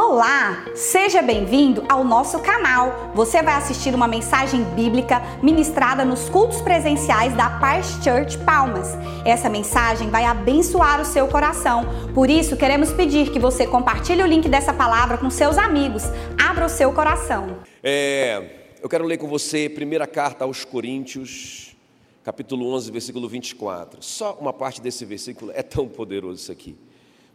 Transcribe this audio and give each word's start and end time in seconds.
Olá, 0.00 0.64
seja 0.76 1.20
bem-vindo 1.20 1.84
ao 1.88 2.04
nosso 2.04 2.38
canal. 2.38 3.10
Você 3.16 3.42
vai 3.42 3.54
assistir 3.54 3.92
uma 3.92 4.06
mensagem 4.06 4.62
bíblica 4.62 5.20
ministrada 5.42 6.04
nos 6.04 6.28
cultos 6.28 6.60
presenciais 6.60 7.34
da 7.34 7.58
Paz 7.58 7.98
Church 8.04 8.38
Palmas. 8.44 8.96
Essa 9.24 9.50
mensagem 9.50 10.08
vai 10.08 10.24
abençoar 10.24 11.00
o 11.00 11.04
seu 11.04 11.26
coração. 11.26 11.84
Por 12.14 12.30
isso, 12.30 12.56
queremos 12.56 12.92
pedir 12.92 13.32
que 13.32 13.40
você 13.40 13.66
compartilhe 13.66 14.22
o 14.22 14.26
link 14.26 14.48
dessa 14.48 14.72
palavra 14.72 15.18
com 15.18 15.28
seus 15.30 15.58
amigos. 15.58 16.04
Abra 16.40 16.66
o 16.66 16.70
seu 16.70 16.92
coração. 16.92 17.58
É, 17.82 18.76
eu 18.80 18.88
quero 18.88 19.04
ler 19.04 19.18
com 19.18 19.26
você 19.26 19.68
primeira 19.68 20.06
carta 20.06 20.44
aos 20.44 20.64
Coríntios, 20.64 21.76
capítulo 22.22 22.72
11, 22.72 22.92
versículo 22.92 23.28
24. 23.28 24.00
Só 24.00 24.38
uma 24.40 24.52
parte 24.52 24.80
desse 24.80 25.04
versículo 25.04 25.50
é 25.52 25.62
tão 25.64 25.88
poderoso 25.88 26.40
isso 26.40 26.52
aqui. 26.52 26.76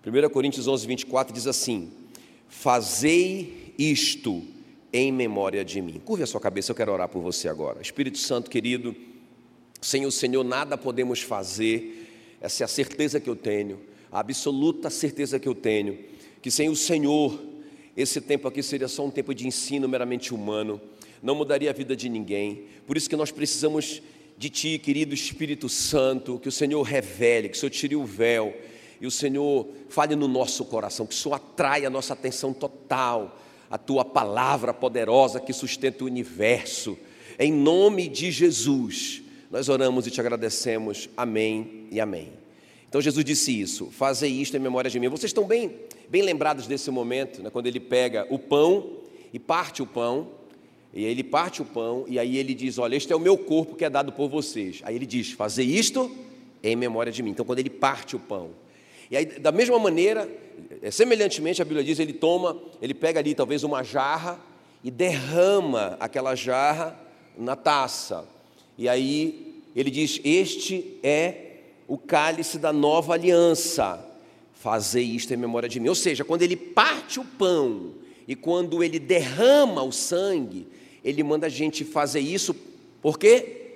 1 0.07 0.29
Coríntios 0.29 0.65
11, 0.65 0.87
24 0.87 1.33
diz 1.33 1.45
assim: 1.45 2.02
Fazei 2.53 3.73
isto 3.77 4.41
em 4.93 5.11
memória 5.11 5.65
de 5.65 5.81
mim. 5.81 5.99
Curve 6.05 6.23
a 6.23 6.27
sua 6.27 6.39
cabeça, 6.39 6.71
eu 6.71 6.75
quero 6.75 6.93
orar 6.93 7.09
por 7.09 7.21
você 7.21 7.49
agora. 7.49 7.81
Espírito 7.81 8.19
Santo 8.19 8.49
querido, 8.49 8.95
sem 9.81 10.05
o 10.05 10.11
Senhor 10.11 10.43
nada 10.45 10.77
podemos 10.77 11.19
fazer, 11.19 12.37
essa 12.39 12.63
é 12.63 12.65
a 12.65 12.67
certeza 12.67 13.19
que 13.19 13.29
eu 13.29 13.35
tenho, 13.35 13.81
a 14.09 14.19
absoluta 14.19 14.89
certeza 14.89 15.39
que 15.39 15.47
eu 15.47 15.55
tenho, 15.55 15.97
que 16.41 16.51
sem 16.51 16.69
o 16.69 16.75
Senhor, 16.75 17.37
esse 17.97 18.21
tempo 18.21 18.47
aqui 18.47 18.61
seria 18.61 18.87
só 18.87 19.03
um 19.03 19.11
tempo 19.11 19.33
de 19.33 19.45
ensino 19.45 19.89
meramente 19.89 20.33
humano, 20.33 20.79
não 21.21 21.35
mudaria 21.35 21.71
a 21.71 21.73
vida 21.73 21.97
de 21.97 22.07
ninguém, 22.07 22.65
por 22.85 22.95
isso 22.95 23.09
que 23.09 23.15
nós 23.17 23.31
precisamos 23.31 24.01
de 24.37 24.49
Ti, 24.49 24.77
querido 24.77 25.13
Espírito 25.13 25.67
Santo, 25.67 26.39
que 26.39 26.47
o 26.47 26.51
Senhor 26.51 26.81
revele, 26.83 27.49
que 27.49 27.57
o 27.57 27.59
Senhor 27.59 27.71
tire 27.71 27.95
o 27.95 28.05
véu, 28.05 28.55
e 29.03 29.05
o 29.05 29.11
Senhor 29.11 29.67
fale 29.89 30.15
no 30.15 30.29
nosso 30.29 30.63
coração, 30.63 31.05
que 31.05 31.13
o 31.13 31.17
Senhor 31.17 31.35
atrai 31.35 31.85
a 31.85 31.89
nossa 31.89 32.13
atenção 32.13 32.53
total, 32.53 33.37
a 33.69 33.77
tua 33.77 34.05
palavra 34.05 34.73
poderosa 34.73 35.41
que 35.41 35.51
sustenta 35.51 36.05
o 36.05 36.07
universo. 36.07 36.97
Em 37.37 37.51
nome 37.51 38.07
de 38.07 38.31
Jesus, 38.31 39.21
nós 39.51 39.67
oramos 39.67 40.07
e 40.07 40.11
te 40.11 40.21
agradecemos. 40.21 41.09
Amém 41.17 41.85
e 41.91 41.99
amém. 41.99 42.31
Então 42.87 43.01
Jesus 43.01 43.25
disse 43.25 43.59
isso: 43.59 43.91
Fazei 43.91 44.31
isto 44.31 44.55
em 44.55 44.59
memória 44.61 44.89
de 44.89 44.97
mim. 45.01 45.09
Vocês 45.09 45.31
estão 45.31 45.43
bem, 45.43 45.75
bem 46.07 46.21
lembrados 46.21 46.65
desse 46.65 46.89
momento, 46.89 47.43
né, 47.43 47.49
quando 47.49 47.67
ele 47.67 47.81
pega 47.81 48.25
o 48.29 48.39
pão 48.39 48.99
e 49.33 49.37
parte 49.37 49.83
o 49.83 49.85
pão, 49.85 50.29
e 50.93 50.99
aí 50.99 51.11
ele 51.11 51.25
parte 51.25 51.61
o 51.61 51.65
pão, 51.65 52.05
e 52.07 52.17
aí 52.17 52.37
ele 52.37 52.53
diz: 52.53 52.77
Olha, 52.77 52.95
este 52.95 53.11
é 53.11 53.15
o 53.17 53.19
meu 53.19 53.37
corpo 53.37 53.75
que 53.75 53.83
é 53.83 53.89
dado 53.89 54.13
por 54.13 54.29
vocês. 54.29 54.79
Aí 54.85 54.95
ele 54.95 55.05
diz: 55.05 55.33
Fazei 55.33 55.65
isto 55.65 56.09
em 56.63 56.73
memória 56.77 57.11
de 57.11 57.21
mim. 57.21 57.31
Então, 57.31 57.45
quando 57.45 57.59
ele 57.59 57.69
parte 57.69 58.15
o 58.15 58.19
pão, 58.19 58.62
e 59.13 59.15
aí, 59.15 59.25
da 59.27 59.51
mesma 59.51 59.77
maneira, 59.77 60.27
é, 60.81 60.89
semelhantemente, 60.89 61.61
a 61.61 61.65
Bíblia 61.65 61.83
diz, 61.83 61.99
ele 61.99 62.13
toma, 62.13 62.59
ele 62.81 62.95
pega 62.95 63.19
ali 63.19 63.35
talvez 63.35 63.63
uma 63.63 63.83
jarra 63.83 64.39
e 64.83 64.89
derrama 64.89 65.95
aquela 65.99 66.33
jarra 66.33 66.99
na 67.37 67.55
taça. 67.55 68.27
E 68.75 68.89
aí 68.89 69.61
ele 69.75 69.91
diz: 69.91 70.19
Este 70.23 70.97
é 71.03 71.57
o 71.87 71.95
cálice 71.95 72.57
da 72.57 72.73
nova 72.73 73.13
aliança. 73.13 74.03
Fazei 74.51 75.03
isto 75.03 75.31
em 75.31 75.37
memória 75.37 75.69
de 75.69 75.79
mim. 75.79 75.89
Ou 75.89 75.95
seja, 75.95 76.25
quando 76.25 76.41
ele 76.41 76.55
parte 76.55 77.19
o 77.19 77.23
pão 77.23 77.91
e 78.27 78.35
quando 78.35 78.83
ele 78.83 78.97
derrama 78.97 79.83
o 79.83 79.91
sangue, 79.91 80.65
ele 81.03 81.21
manda 81.21 81.45
a 81.45 81.51
gente 81.51 81.85
fazer 81.85 82.19
isso, 82.19 82.55
por 82.99 83.19
quê? 83.19 83.75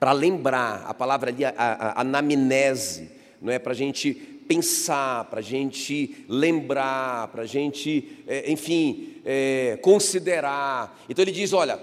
Para 0.00 0.10
lembrar, 0.10 0.86
a 0.88 0.92
palavra 0.92 1.30
ali, 1.30 1.44
a, 1.44 1.54
a, 1.56 1.72
a 1.90 2.00
anamnese, 2.00 3.13
não 3.44 3.52
é? 3.52 3.58
Para 3.58 3.72
a 3.72 3.76
gente 3.76 4.14
pensar, 4.48 5.26
para 5.26 5.40
a 5.40 5.42
gente 5.42 6.24
lembrar, 6.26 7.28
para 7.28 7.42
a 7.42 7.46
gente, 7.46 8.08
é, 8.26 8.50
enfim, 8.50 9.16
é, 9.24 9.78
considerar. 9.82 10.98
Então 11.08 11.22
ele 11.22 11.30
diz: 11.30 11.52
olha, 11.52 11.78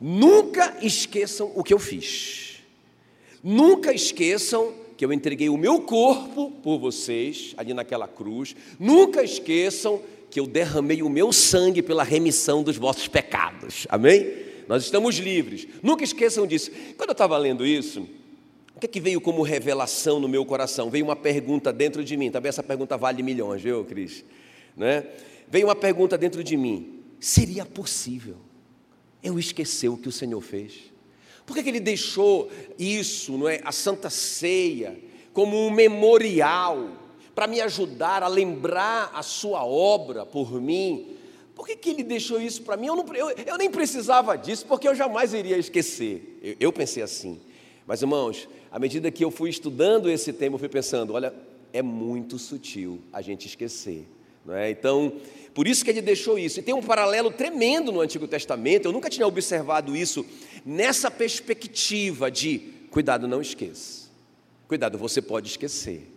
nunca 0.00 0.76
esqueçam 0.82 1.52
o 1.54 1.62
que 1.62 1.72
eu 1.72 1.78
fiz, 1.78 2.56
nunca 3.42 3.94
esqueçam 3.94 4.74
que 4.96 5.04
eu 5.04 5.12
entreguei 5.12 5.48
o 5.48 5.56
meu 5.56 5.80
corpo 5.80 6.50
por 6.62 6.78
vocês, 6.78 7.54
ali 7.56 7.72
naquela 7.72 8.08
cruz, 8.08 8.54
nunca 8.78 9.22
esqueçam 9.22 10.02
que 10.30 10.40
eu 10.40 10.46
derramei 10.46 11.00
o 11.00 11.08
meu 11.08 11.32
sangue 11.32 11.80
pela 11.80 12.02
remissão 12.02 12.62
dos 12.62 12.76
vossos 12.76 13.06
pecados, 13.06 13.86
amém? 13.88 14.44
Nós 14.66 14.82
estamos 14.82 15.16
livres, 15.16 15.68
nunca 15.82 16.02
esqueçam 16.02 16.46
disso. 16.46 16.72
Quando 16.96 17.10
eu 17.10 17.12
estava 17.12 17.36
lendo 17.38 17.64
isso, 17.66 18.08
o 18.76 18.80
que, 18.80 18.86
é 18.86 18.88
que 18.88 19.00
veio 19.00 19.20
como 19.20 19.42
revelação 19.42 20.18
no 20.18 20.28
meu 20.28 20.44
coração? 20.44 20.90
Veio 20.90 21.04
uma 21.04 21.14
pergunta 21.14 21.72
dentro 21.72 22.02
de 22.02 22.16
mim. 22.16 22.30
Também 22.30 22.48
essa 22.48 22.62
pergunta 22.62 22.96
vale 22.96 23.22
milhões, 23.22 23.62
viu, 23.62 23.84
Cris? 23.84 24.24
Né? 24.76 25.06
Veio 25.48 25.68
uma 25.68 25.76
pergunta 25.76 26.18
dentro 26.18 26.42
de 26.42 26.56
mim: 26.56 27.00
seria 27.20 27.64
possível 27.64 28.36
eu 29.22 29.38
esquecer 29.38 29.88
o 29.88 29.96
que 29.96 30.08
o 30.08 30.12
Senhor 30.12 30.40
fez? 30.40 30.92
Por 31.46 31.54
que, 31.54 31.62
que 31.62 31.68
ele 31.68 31.80
deixou 31.80 32.50
isso, 32.78 33.36
não 33.36 33.48
é, 33.48 33.60
a 33.64 33.70
Santa 33.70 34.10
Ceia, 34.10 34.98
como 35.32 35.56
um 35.56 35.70
memorial 35.70 36.88
para 37.34 37.46
me 37.46 37.60
ajudar 37.60 38.22
a 38.22 38.28
lembrar 38.28 39.10
a 39.14 39.22
sua 39.22 39.64
obra 39.64 40.24
por 40.24 40.60
mim? 40.60 41.16
Por 41.54 41.66
que, 41.66 41.76
que 41.76 41.90
ele 41.90 42.02
deixou 42.02 42.40
isso 42.40 42.62
para 42.62 42.76
mim? 42.76 42.86
Eu, 42.86 42.96
não, 42.96 43.14
eu, 43.14 43.30
eu, 43.30 43.56
nem 43.56 43.70
precisava 43.70 44.36
disso, 44.36 44.66
porque 44.66 44.88
eu 44.88 44.94
jamais 44.94 45.32
iria 45.32 45.56
esquecer. 45.56 46.38
Eu, 46.42 46.56
eu 46.58 46.72
pensei 46.72 47.02
assim. 47.02 47.40
Mas, 47.86 48.02
irmãos, 48.02 48.48
à 48.70 48.78
medida 48.78 49.10
que 49.10 49.24
eu 49.24 49.30
fui 49.30 49.50
estudando 49.50 50.10
esse 50.10 50.32
tema, 50.32 50.54
eu 50.54 50.58
fui 50.58 50.68
pensando: 50.68 51.12
olha, 51.12 51.34
é 51.72 51.82
muito 51.82 52.38
sutil 52.38 53.00
a 53.12 53.20
gente 53.20 53.46
esquecer. 53.46 54.08
Não 54.44 54.54
é? 54.54 54.70
Então, 54.70 55.12
por 55.54 55.66
isso 55.66 55.84
que 55.84 55.90
ele 55.90 56.02
deixou 56.02 56.38
isso. 56.38 56.60
E 56.60 56.62
tem 56.62 56.74
um 56.74 56.82
paralelo 56.82 57.30
tremendo 57.30 57.90
no 57.90 58.00
Antigo 58.00 58.28
Testamento, 58.28 58.86
eu 58.86 58.92
nunca 58.92 59.08
tinha 59.08 59.26
observado 59.26 59.96
isso 59.96 60.24
nessa 60.64 61.10
perspectiva 61.10 62.30
de 62.30 62.58
cuidado, 62.90 63.26
não 63.26 63.40
esqueça. 63.40 64.10
Cuidado, 64.68 64.98
você 64.98 65.22
pode 65.22 65.48
esquecer. 65.48 66.10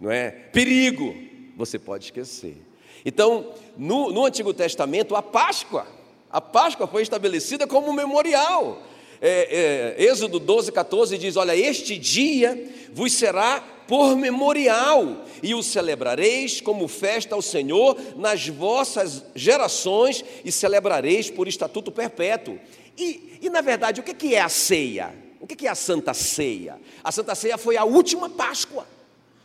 Não 0.00 0.10
é? 0.10 0.30
Perigo, 0.30 1.14
você 1.56 1.78
pode 1.78 2.06
esquecer. 2.06 2.56
Então, 3.04 3.52
no, 3.76 4.10
no 4.12 4.24
Antigo 4.24 4.52
Testamento, 4.54 5.16
a 5.16 5.22
Páscoa, 5.22 5.86
a 6.30 6.40
Páscoa 6.40 6.86
foi 6.86 7.02
estabelecida 7.02 7.66
como 7.66 7.88
um 7.88 7.92
memorial 7.92 8.82
é, 9.20 9.96
é, 9.98 10.04
Êxodo 10.04 10.38
12, 10.38 10.72
14 10.72 11.18
diz: 11.18 11.36
Olha, 11.36 11.56
este 11.56 11.98
dia 11.98 12.70
vos 12.92 13.12
será 13.12 13.60
por 13.86 14.16
memorial, 14.16 15.24
e 15.42 15.54
o 15.54 15.62
celebrareis 15.62 16.60
como 16.60 16.86
festa 16.86 17.34
ao 17.34 17.40
Senhor 17.40 17.96
nas 18.16 18.46
vossas 18.46 19.24
gerações, 19.34 20.24
e 20.44 20.52
celebrareis 20.52 21.30
por 21.30 21.48
estatuto 21.48 21.90
perpétuo. 21.90 22.58
E, 22.96 23.38
e 23.42 23.50
na 23.50 23.60
verdade, 23.60 24.00
o 24.00 24.04
que 24.04 24.34
é 24.34 24.40
a 24.40 24.48
ceia? 24.48 25.14
O 25.40 25.46
que 25.46 25.66
é 25.66 25.70
a 25.70 25.74
Santa 25.74 26.12
Ceia? 26.12 26.80
A 27.02 27.12
Santa 27.12 27.34
Ceia 27.34 27.56
foi 27.56 27.76
a 27.76 27.84
última 27.84 28.28
Páscoa. 28.28 28.86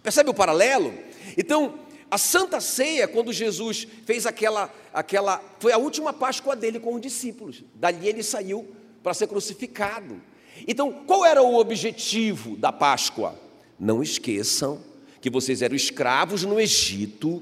Percebe 0.01 0.29
o 0.29 0.33
paralelo? 0.33 0.94
Então, 1.38 1.75
a 2.09 2.17
Santa 2.17 2.59
Ceia, 2.59 3.07
quando 3.07 3.31
Jesus 3.31 3.88
fez 4.06 4.25
aquela, 4.25 4.73
aquela, 4.94 5.41
foi 5.59 5.72
a 5.72 5.78
última 5.78 6.12
Páscoa 6.12 6.56
dele 6.56 6.79
com 6.79 6.95
os 6.95 7.01
discípulos. 7.01 7.63
Dali 7.75 8.07
ele 8.07 8.23
saiu 8.23 8.67
para 9.03 9.14
ser 9.14 9.28
crucificado. 9.28 10.22
Então, 10.68 11.03
qual 11.06 11.25
era 11.25 11.44
o 11.44 11.58
objetivo 11.58 12.56
da 12.56 12.72
Páscoa? 12.72 13.38
Não 13.78 14.02
esqueçam 14.02 14.80
que 15.23 15.29
vocês 15.29 15.61
eram 15.61 15.73
escravos 15.73 16.44
no 16.44 16.59
Egito 16.59 17.41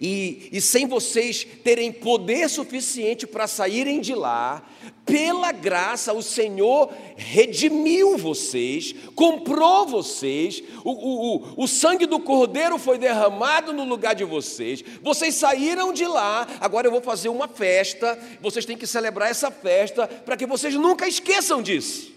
e, 0.00 0.48
e 0.50 0.60
sem 0.60 0.88
vocês 0.88 1.46
terem 1.62 1.92
poder 1.92 2.50
suficiente 2.50 3.24
para 3.24 3.46
saírem 3.46 4.00
de 4.00 4.16
lá, 4.16 4.68
pela 5.06 5.52
graça 5.52 6.12
o 6.12 6.24
Senhor 6.24 6.92
redimiu 7.14 8.18
vocês, 8.18 8.96
comprou 9.14 9.86
vocês, 9.86 10.60
o, 10.82 10.90
o, 10.90 11.36
o, 11.36 11.64
o 11.64 11.68
sangue 11.68 12.04
do 12.04 12.18
Cordeiro 12.18 12.78
foi 12.78 12.98
derramado 12.98 13.72
no 13.72 13.84
lugar 13.84 14.16
de 14.16 14.24
vocês, 14.24 14.82
vocês 15.00 15.36
saíram 15.36 15.92
de 15.92 16.08
lá, 16.08 16.48
agora 16.58 16.88
eu 16.88 16.90
vou 16.90 17.00
fazer 17.00 17.28
uma 17.28 17.46
festa, 17.46 18.18
vocês 18.40 18.64
têm 18.64 18.76
que 18.76 18.88
celebrar 18.88 19.30
essa 19.30 19.52
festa 19.52 20.08
para 20.08 20.36
que 20.36 20.46
vocês 20.46 20.74
nunca 20.74 21.06
esqueçam 21.06 21.62
disso. 21.62 22.12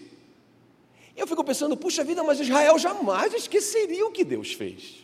Eu 1.16 1.28
fico 1.28 1.44
pensando, 1.44 1.76
puxa 1.76 2.02
vida, 2.02 2.24
mas 2.24 2.40
Israel 2.40 2.76
jamais 2.80 3.32
esqueceria 3.32 4.04
o 4.04 4.10
que 4.10 4.24
Deus 4.24 4.52
fez. 4.52 5.03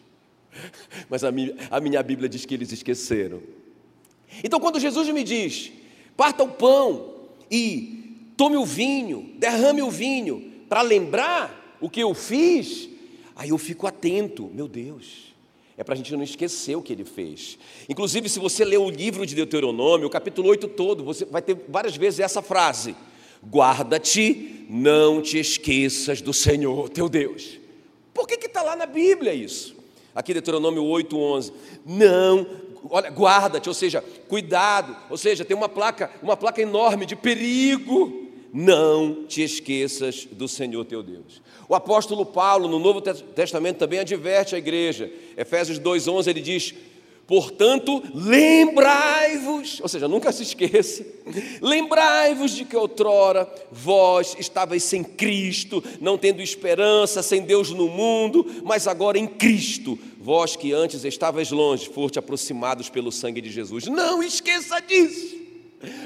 Mas 1.09 1.25
a 1.25 1.31
minha, 1.31 2.03
Bíblia 2.03 2.29
diz 2.29 2.45
que 2.45 2.55
eles 2.55 2.73
esqueceram. 2.73 3.43
Então, 4.45 4.61
quando 4.61 4.79
Jesus 4.79 5.09
me 5.09 5.25
diz, 5.25 5.73
parta 6.17 6.43
o 6.43 6.49
pão 6.49 7.15
e 7.51 8.33
tome 8.37 8.57
o 8.57 8.65
vinho, 8.65 9.33
derrame 9.37 9.83
o 9.83 9.91
vinho, 9.91 10.53
para 10.69 10.83
lembrar 10.83 11.79
o 11.81 11.91
que 11.91 12.01
eu 12.01 12.15
fiz, 12.15 12.89
aí 13.35 13.51
eu 13.51 13.59
fico 13.59 13.87
atento, 13.87 14.51
meu 14.53 14.69
Deus. 14.69 15.31
É 15.77 15.83
para 15.83 15.95
a 15.95 15.97
gente 15.97 16.15
não 16.15 16.23
esquecer 16.23 16.77
o 16.77 16.83
que 16.83 16.93
ele 16.93 17.07
fez. 17.07 17.59
Inclusive, 17.89 18.29
se 18.29 18.39
você 18.39 18.67
ler 18.67 18.79
o 18.79 18.91
livro 18.91 19.25
de 19.25 19.35
Deuteronômio, 19.35 20.07
o 20.07 20.11
capítulo 20.11 20.51
8 20.51 20.69
todo, 20.69 21.03
você 21.03 21.25
vai 21.25 21.41
ter 21.41 21.57
várias 21.69 21.97
vezes 21.97 22.21
essa 22.21 22.43
frase: 22.43 22.95
Guarda-te, 23.43 24.67
não 24.69 25.23
te 25.23 25.39
esqueças 25.39 26.21
do 26.21 26.35
Senhor 26.35 26.91
teu 26.91 27.09
Deus. 27.09 27.59
Por 28.13 28.27
que 28.27 28.35
está 28.45 28.63
lá 28.63 28.77
na 28.77 28.85
Bíblia 28.85 29.33
isso? 29.33 29.80
Aqui 30.21 30.35
Deuteronômio 30.35 30.85
8, 30.85 31.19
11. 31.19 31.53
Não, 31.87 32.47
olha, 32.91 33.09
guarda-te, 33.09 33.71
ou 33.71 33.75
seja, 33.75 34.05
cuidado, 34.29 34.95
ou 35.09 35.17
seja, 35.17 35.47
tem 35.47 35.57
uma 35.57 35.67
placa, 35.67 36.11
uma 36.23 36.37
placa 36.37 36.61
enorme 36.61 37.07
de 37.07 37.17
perigo. 37.17 38.29
Não 38.53 39.25
te 39.25 39.43
esqueças 39.43 40.27
do 40.31 40.47
Senhor 40.47 40.85
teu 40.85 41.03
Deus. 41.03 41.41
O 41.67 41.75
apóstolo 41.75 42.27
Paulo, 42.27 42.69
no 42.69 42.79
Novo 42.79 43.01
Testamento, 43.01 43.79
também 43.79 43.99
adverte 43.99 44.55
a 44.55 44.59
igreja. 44.59 45.11
Efésios 45.39 45.81
2,11 45.81 46.27
ele 46.27 46.41
diz: 46.43 46.75
Portanto, 47.31 48.03
lembrai-vos, 48.13 49.79
ou 49.81 49.89
seja, 49.89 50.09
nunca 50.09 50.33
se 50.33 50.43
esqueça, 50.43 51.07
lembrai-vos 51.63 52.51
de 52.51 52.65
que 52.65 52.77
outrora 52.77 53.49
vós 53.71 54.35
estavais 54.37 54.83
sem 54.83 55.05
Cristo, 55.05 55.81
não 56.01 56.19
tendo 56.19 56.43
esperança, 56.43 57.23
sem 57.23 57.43
Deus 57.43 57.71
no 57.71 57.87
mundo, 57.87 58.45
mas 58.65 58.89
agora 58.89 59.17
em 59.17 59.29
Cristo, 59.29 59.97
vós 60.19 60.57
que 60.57 60.73
antes 60.73 61.05
estavais 61.05 61.53
longe, 61.53 61.89
foste 61.89 62.19
aproximados 62.19 62.89
pelo 62.89 63.13
sangue 63.13 63.41
de 63.41 63.49
Jesus. 63.49 63.87
Não 63.87 64.21
esqueça 64.21 64.81
disso. 64.81 65.37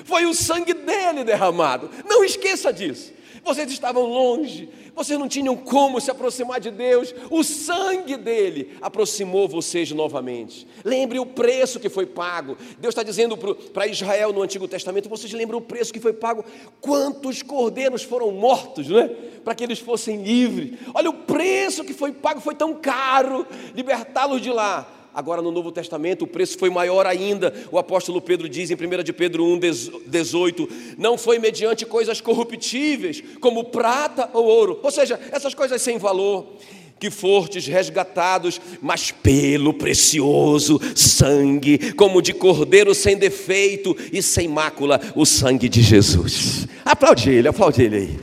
Foi 0.05 0.27
o 0.27 0.35
sangue 0.35 0.75
dele 0.75 1.25
derramado. 1.25 1.89
Não 2.05 2.23
esqueça 2.23 2.71
disso. 2.71 3.15
Vocês 3.45 3.71
estavam 3.71 4.05
longe, 4.05 4.71
vocês 4.95 5.19
não 5.19 5.29
tinham 5.29 5.55
como 5.55 6.01
se 6.01 6.11
aproximar 6.11 6.59
de 6.61 6.71
Deus, 6.71 7.15
o 7.31 7.45
sangue 7.45 8.17
dele 8.17 8.77
aproximou 8.81 9.47
vocês 9.47 9.91
novamente. 9.93 10.67
Lembre 10.83 11.19
o 11.19 11.27
preço 11.27 11.79
que 11.79 11.91
foi 11.91 12.07
pago. 12.07 12.57
Deus 12.79 12.93
está 12.93 13.03
dizendo 13.03 13.37
para 13.37 13.87
Israel 13.87 14.33
no 14.33 14.41
Antigo 14.43 14.67
Testamento: 14.67 15.09
vocês 15.09 15.33
lembram 15.33 15.59
o 15.59 15.63
preço 15.63 15.93
que 15.93 16.01
foi 16.01 16.15
pago? 16.15 16.45
Quantos 16.81 17.43
cordeiros 17.43 18.03
foram 18.03 18.31
mortos, 18.31 18.89
não 18.89 18.99
é? 18.99 19.09
Para 19.09 19.55
que 19.55 19.63
eles 19.63 19.79
fossem 19.79 20.23
livres. 20.23 20.79
Olha 20.95 21.11
o 21.11 21.15
preço 21.15 21.85
que 21.85 21.93
foi 21.93 22.13
pago, 22.13 22.41
foi 22.41 22.55
tão 22.55 22.75
caro 22.75 23.47
libertá-los 23.75 24.41
de 24.41 24.51
lá. 24.51 24.94
Agora 25.15 25.41
no 25.41 25.53
Novo 25.53 25.71
Testamento 25.71 26.23
o 26.23 26.27
preço 26.27 26.59
foi 26.59 26.69
maior 26.69 27.07
ainda. 27.07 27.55
O 27.71 27.79
apóstolo 27.79 28.21
Pedro 28.21 28.49
diz 28.49 28.73
em 28.73 28.75
1 28.75 29.03
de 29.05 29.13
Pedro 29.13 29.45
1, 29.45 29.61
18: 30.07 30.69
Não 30.99 31.17
foi 31.17 31.39
mediante 31.39 31.87
coisas 31.87 32.21
corruptíveis, 32.21 33.23
como 33.41 33.63
prata 33.63 34.29
ou 34.33 34.45
ouro, 34.45 34.81
ou 34.83 34.91
seja, 34.91 35.21
essas 35.31 35.55
coisas 35.55 35.81
sem 35.81 35.99
valor, 35.99 36.57
que 36.99 37.13
fortes 37.13 37.65
resgatados, 37.65 38.61
mas 38.83 39.13
pelo 39.13 39.73
precioso 39.73 40.81
sangue, 40.97 41.93
como 41.93 42.21
de 42.21 42.33
cordeiro 42.33 42.93
sem 42.93 43.17
defeito 43.17 43.97
e 44.13 44.21
sem 44.21 44.49
mácula, 44.49 45.01
o 45.15 45.25
sangue 45.25 45.69
de 45.69 45.81
Jesus. 45.81 46.67
Aplaude 46.85 47.31
ele, 47.31 47.47
aplaude 47.47 47.83
ele 47.83 47.97
aí. 47.97 48.19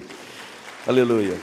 Aleluia. 0.85 1.37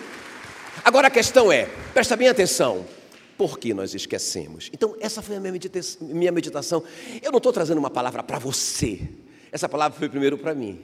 Agora 0.84 1.08
a 1.08 1.10
questão 1.10 1.50
é, 1.50 1.68
presta 1.94 2.16
bem 2.16 2.28
atenção 2.28 2.97
por 3.38 3.58
que 3.58 3.72
nós 3.72 3.94
esquecemos. 3.94 4.68
Então, 4.74 4.96
essa 5.00 5.22
foi 5.22 5.36
a 5.36 5.40
minha 5.40 5.52
meditação. 5.52 6.08
Minha 6.08 6.32
meditação. 6.32 6.82
Eu 7.22 7.30
não 7.30 7.38
estou 7.38 7.52
trazendo 7.52 7.78
uma 7.78 7.88
palavra 7.88 8.22
para 8.22 8.38
você, 8.38 9.08
essa 9.52 9.68
palavra 9.68 9.96
foi 9.96 10.08
primeiro 10.08 10.36
para 10.36 10.54
mim. 10.54 10.80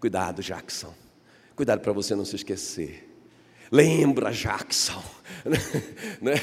Cuidado, 0.00 0.42
Jackson. 0.42 0.92
Cuidado 1.54 1.80
para 1.80 1.92
você 1.92 2.14
não 2.14 2.24
se 2.24 2.36
esquecer. 2.36 3.08
Lembra, 3.70 4.30
Jackson. 4.32 5.02
né? 6.20 6.34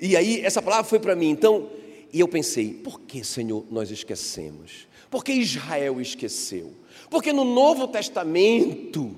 E 0.00 0.16
aí, 0.16 0.40
essa 0.40 0.60
palavra 0.60 0.84
foi 0.84 0.98
para 0.98 1.14
mim. 1.14 1.28
Então, 1.28 1.70
e 2.12 2.18
eu 2.18 2.26
pensei, 2.26 2.72
por 2.72 3.00
que, 3.00 3.22
Senhor, 3.22 3.64
nós 3.70 3.90
esquecemos? 3.90 4.88
Por 5.10 5.22
que 5.22 5.32
Israel 5.32 6.00
esqueceu? 6.00 6.72
Porque 7.08 7.32
no 7.32 7.44
Novo 7.44 7.86
Testamento, 7.86 9.14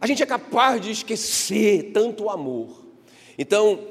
a 0.00 0.06
gente 0.06 0.22
é 0.22 0.26
capaz 0.26 0.80
de 0.80 0.90
esquecer 0.90 1.92
tanto 1.92 2.24
o 2.24 2.30
amor. 2.30 2.82
Então, 3.38 3.86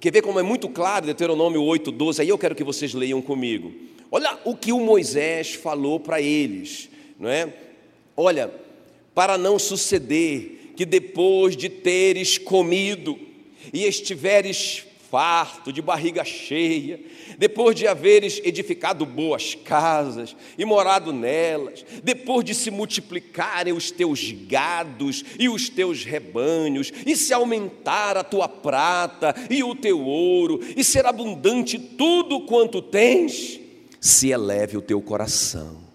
Quer 0.00 0.12
ver 0.12 0.22
como 0.22 0.40
é 0.40 0.42
muito 0.42 0.68
claro 0.68 1.06
Deuteronômio 1.06 1.60
8,12? 1.62 2.20
Aí 2.20 2.28
eu 2.28 2.38
quero 2.38 2.54
que 2.54 2.64
vocês 2.64 2.94
leiam 2.94 3.20
comigo. 3.20 3.72
Olha 4.10 4.38
o 4.44 4.56
que 4.56 4.72
o 4.72 4.80
Moisés 4.80 5.54
falou 5.54 6.00
para 6.00 6.20
eles, 6.20 6.88
não 7.18 7.28
é? 7.28 7.52
Olha, 8.16 8.50
para 9.14 9.36
não 9.36 9.58
suceder 9.58 10.72
que 10.76 10.86
depois 10.86 11.56
de 11.56 11.68
teres 11.68 12.38
comido 12.38 13.18
e 13.72 13.84
estiveres 13.84 14.86
farto, 15.10 15.72
de 15.72 15.80
barriga 15.80 16.24
cheia, 16.24 17.00
depois 17.38 17.74
de 17.74 17.86
haveres 17.86 18.40
edificado 18.44 19.06
boas 19.06 19.54
casas 19.54 20.36
e 20.56 20.64
morado 20.64 21.12
nelas, 21.12 21.84
depois 22.02 22.44
de 22.44 22.54
se 22.54 22.70
multiplicarem 22.70 23.72
os 23.72 23.90
teus 23.90 24.32
gados 24.46 25.24
e 25.38 25.48
os 25.48 25.68
teus 25.68 26.04
rebanhos, 26.04 26.92
e 27.06 27.16
se 27.16 27.32
aumentar 27.32 28.16
a 28.16 28.24
tua 28.24 28.48
prata 28.48 29.34
e 29.50 29.62
o 29.62 29.74
teu 29.74 30.00
ouro, 30.04 30.60
e 30.76 30.84
ser 30.84 31.06
abundante 31.06 31.78
tudo 31.78 32.40
quanto 32.42 32.82
tens, 32.82 33.60
se 34.00 34.30
eleve 34.30 34.76
o 34.76 34.82
teu 34.82 35.00
coração 35.00 35.87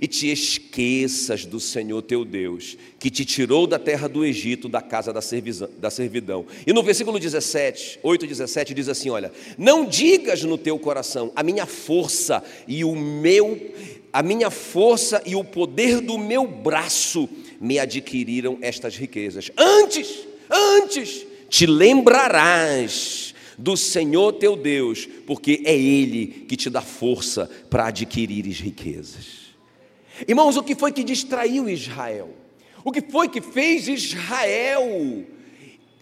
e 0.00 0.06
te 0.06 0.30
esqueças 0.30 1.44
do 1.44 1.58
Senhor 1.60 2.02
teu 2.02 2.24
Deus, 2.24 2.76
que 2.98 3.10
te 3.10 3.24
tirou 3.24 3.66
da 3.66 3.78
terra 3.78 4.08
do 4.08 4.24
Egito, 4.24 4.68
da 4.68 4.80
casa 4.80 5.12
da 5.12 5.90
servidão. 5.90 6.46
E 6.66 6.72
no 6.72 6.82
versículo 6.82 7.18
17, 7.18 8.00
8 8.02 8.26
17 8.26 8.74
diz 8.74 8.88
assim: 8.88 9.10
Olha, 9.10 9.32
não 9.58 9.84
digas 9.84 10.42
no 10.42 10.58
teu 10.58 10.78
coração, 10.78 11.32
a 11.34 11.42
minha 11.42 11.66
força 11.66 12.42
e 12.66 12.84
o 12.84 12.94
meu, 12.94 13.72
a 14.12 14.22
minha 14.22 14.50
força 14.50 15.22
e 15.24 15.34
o 15.34 15.44
poder 15.44 16.00
do 16.00 16.18
meu 16.18 16.46
braço 16.46 17.28
me 17.60 17.78
adquiriram 17.78 18.58
estas 18.60 18.96
riquezas. 18.96 19.50
Antes, 19.56 20.26
antes, 20.50 21.26
te 21.48 21.66
lembrarás 21.66 23.34
do 23.58 23.76
Senhor 23.76 24.32
teu 24.32 24.56
Deus, 24.56 25.08
porque 25.26 25.62
é 25.64 25.76
Ele 25.76 26.26
que 26.48 26.56
te 26.56 26.68
dá 26.68 26.82
força 26.82 27.48
para 27.70 27.86
adquirires 27.86 28.58
riquezas. 28.58 29.41
Irmãos, 30.26 30.56
o 30.56 30.62
que 30.62 30.74
foi 30.74 30.92
que 30.92 31.04
distraiu 31.04 31.68
Israel? 31.68 32.30
O 32.84 32.90
que 32.90 33.00
foi 33.00 33.28
que 33.28 33.40
fez 33.40 33.88
Israel? 33.88 35.24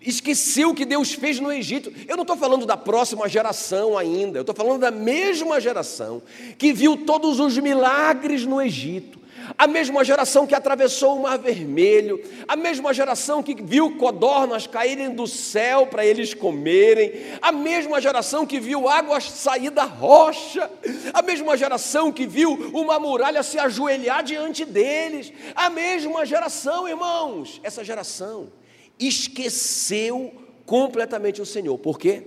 Esqueceu 0.01 0.71
o 0.71 0.75
que 0.75 0.87
Deus 0.87 1.13
fez 1.13 1.39
no 1.39 1.53
Egito. 1.53 1.93
Eu 2.09 2.17
não 2.17 2.23
estou 2.23 2.37
falando 2.37 2.65
da 2.65 2.77
próxima 2.77 3.29
geração 3.29 3.99
ainda, 3.99 4.39
eu 4.39 4.43
estou 4.43 4.55
falando 4.55 4.81
da 4.81 4.91
mesma 4.91 5.61
geração 5.61 6.23
que 6.57 6.73
viu 6.73 6.97
todos 6.97 7.39
os 7.39 7.59
milagres 7.59 8.47
no 8.47 8.63
Egito 8.63 9.20
a 9.56 9.67
mesma 9.67 10.05
geração 10.05 10.47
que 10.47 10.55
atravessou 10.55 11.17
o 11.17 11.23
Mar 11.23 11.38
Vermelho, 11.38 12.23
a 12.47 12.56
mesma 12.56 12.93
geração 12.93 13.43
que 13.43 13.55
viu 13.55 13.97
codornas 13.97 14.67
caírem 14.67 15.11
do 15.11 15.26
céu 15.26 15.87
para 15.87 16.05
eles 16.05 16.35
comerem, 16.35 17.12
a 17.41 17.52
mesma 17.52 18.00
geração 18.00 18.47
que 18.47 18.61
viu 18.61 18.88
águas 18.88 19.25
sair 19.31 19.70
da 19.70 19.85
rocha, 19.85 20.71
a 21.12 21.23
mesma 21.23 21.57
geração 21.57 22.12
que 22.12 22.26
viu 22.26 22.52
uma 22.73 22.99
muralha 22.99 23.42
se 23.42 23.59
ajoelhar 23.59 24.23
diante 24.23 24.64
deles, 24.64 25.33
a 25.54 25.71
mesma 25.71 26.25
geração, 26.25 26.88
irmãos, 26.88 27.61
essa 27.62 27.85
geração 27.85 28.52
esqueceu 28.99 30.33
completamente 30.66 31.40
o 31.40 31.47
Senhor. 31.47 31.78
Por 31.78 31.99
quê? 31.99 32.23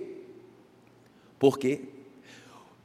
Por 1.38 1.60
quê? 1.60 1.82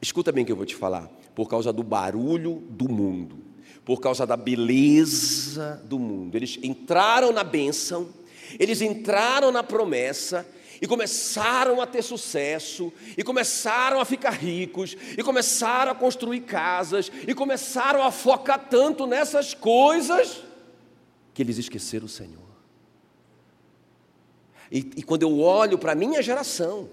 Escuta 0.00 0.30
bem 0.30 0.42
o 0.44 0.46
que 0.46 0.52
eu 0.52 0.56
vou 0.56 0.66
te 0.66 0.76
falar. 0.76 1.10
Por 1.34 1.48
causa 1.48 1.72
do 1.72 1.82
barulho 1.82 2.62
do 2.68 2.88
mundo 2.88 3.47
por 3.88 4.02
causa 4.02 4.26
da 4.26 4.36
beleza 4.36 5.82
do 5.86 5.98
mundo. 5.98 6.36
Eles 6.36 6.58
entraram 6.62 7.32
na 7.32 7.42
bênção, 7.42 8.10
eles 8.58 8.82
entraram 8.82 9.50
na 9.50 9.62
promessa 9.62 10.46
e 10.78 10.86
começaram 10.86 11.80
a 11.80 11.86
ter 11.86 12.02
sucesso, 12.02 12.92
e 13.16 13.24
começaram 13.24 13.98
a 13.98 14.04
ficar 14.04 14.32
ricos, 14.32 14.94
e 15.16 15.22
começaram 15.22 15.90
a 15.90 15.94
construir 15.94 16.42
casas, 16.42 17.10
e 17.26 17.32
começaram 17.32 18.02
a 18.02 18.10
focar 18.10 18.68
tanto 18.68 19.06
nessas 19.06 19.54
coisas 19.54 20.42
que 21.32 21.40
eles 21.40 21.56
esqueceram 21.56 22.04
o 22.04 22.10
Senhor. 22.10 22.44
E, 24.70 24.80
e 24.96 25.02
quando 25.02 25.22
eu 25.22 25.40
olho 25.40 25.78
para 25.78 25.92
a 25.92 25.94
minha 25.94 26.20
geração, 26.20 26.90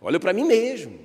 olho 0.00 0.20
para 0.20 0.32
mim 0.32 0.44
mesmo, 0.44 1.00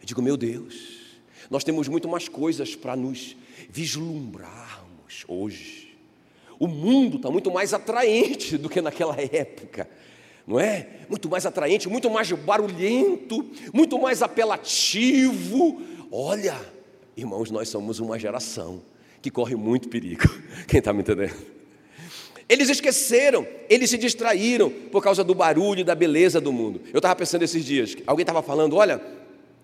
eu 0.00 0.04
digo: 0.04 0.20
meu 0.20 0.36
Deus, 0.36 1.20
nós 1.48 1.62
temos 1.62 1.86
muito 1.86 2.08
mais 2.08 2.28
coisas 2.28 2.74
para 2.74 2.96
nos 2.96 3.36
vislumbrarmos 3.68 5.24
hoje. 5.28 5.96
O 6.58 6.66
mundo 6.66 7.16
está 7.16 7.30
muito 7.30 7.50
mais 7.50 7.74
atraente 7.74 8.56
do 8.56 8.68
que 8.68 8.80
naquela 8.80 9.16
época, 9.20 9.88
não 10.46 10.60
é? 10.60 10.88
Muito 11.08 11.28
mais 11.28 11.44
atraente, 11.44 11.88
muito 11.88 12.10
mais 12.10 12.30
barulhento, 12.32 13.44
muito 13.72 13.98
mais 13.98 14.22
apelativo. 14.22 15.82
Olha, 16.10 16.54
irmãos, 17.16 17.50
nós 17.50 17.68
somos 17.68 17.98
uma 17.98 18.18
geração 18.18 18.82
que 19.20 19.30
corre 19.30 19.56
muito 19.56 19.88
perigo. 19.88 20.22
Quem 20.68 20.78
está 20.78 20.92
me 20.92 21.00
entendendo? 21.00 21.34
Eles 22.48 22.68
esqueceram, 22.68 23.46
eles 23.70 23.88
se 23.88 23.96
distraíram 23.96 24.70
por 24.70 25.02
causa 25.02 25.24
do 25.24 25.34
barulho 25.34 25.80
e 25.80 25.84
da 25.84 25.94
beleza 25.94 26.40
do 26.40 26.52
mundo. 26.52 26.82
Eu 26.92 26.98
estava 26.98 27.16
pensando 27.16 27.42
esses 27.42 27.64
dias, 27.64 27.96
alguém 28.06 28.22
estava 28.22 28.42
falando: 28.42 28.76
olha, 28.76 29.00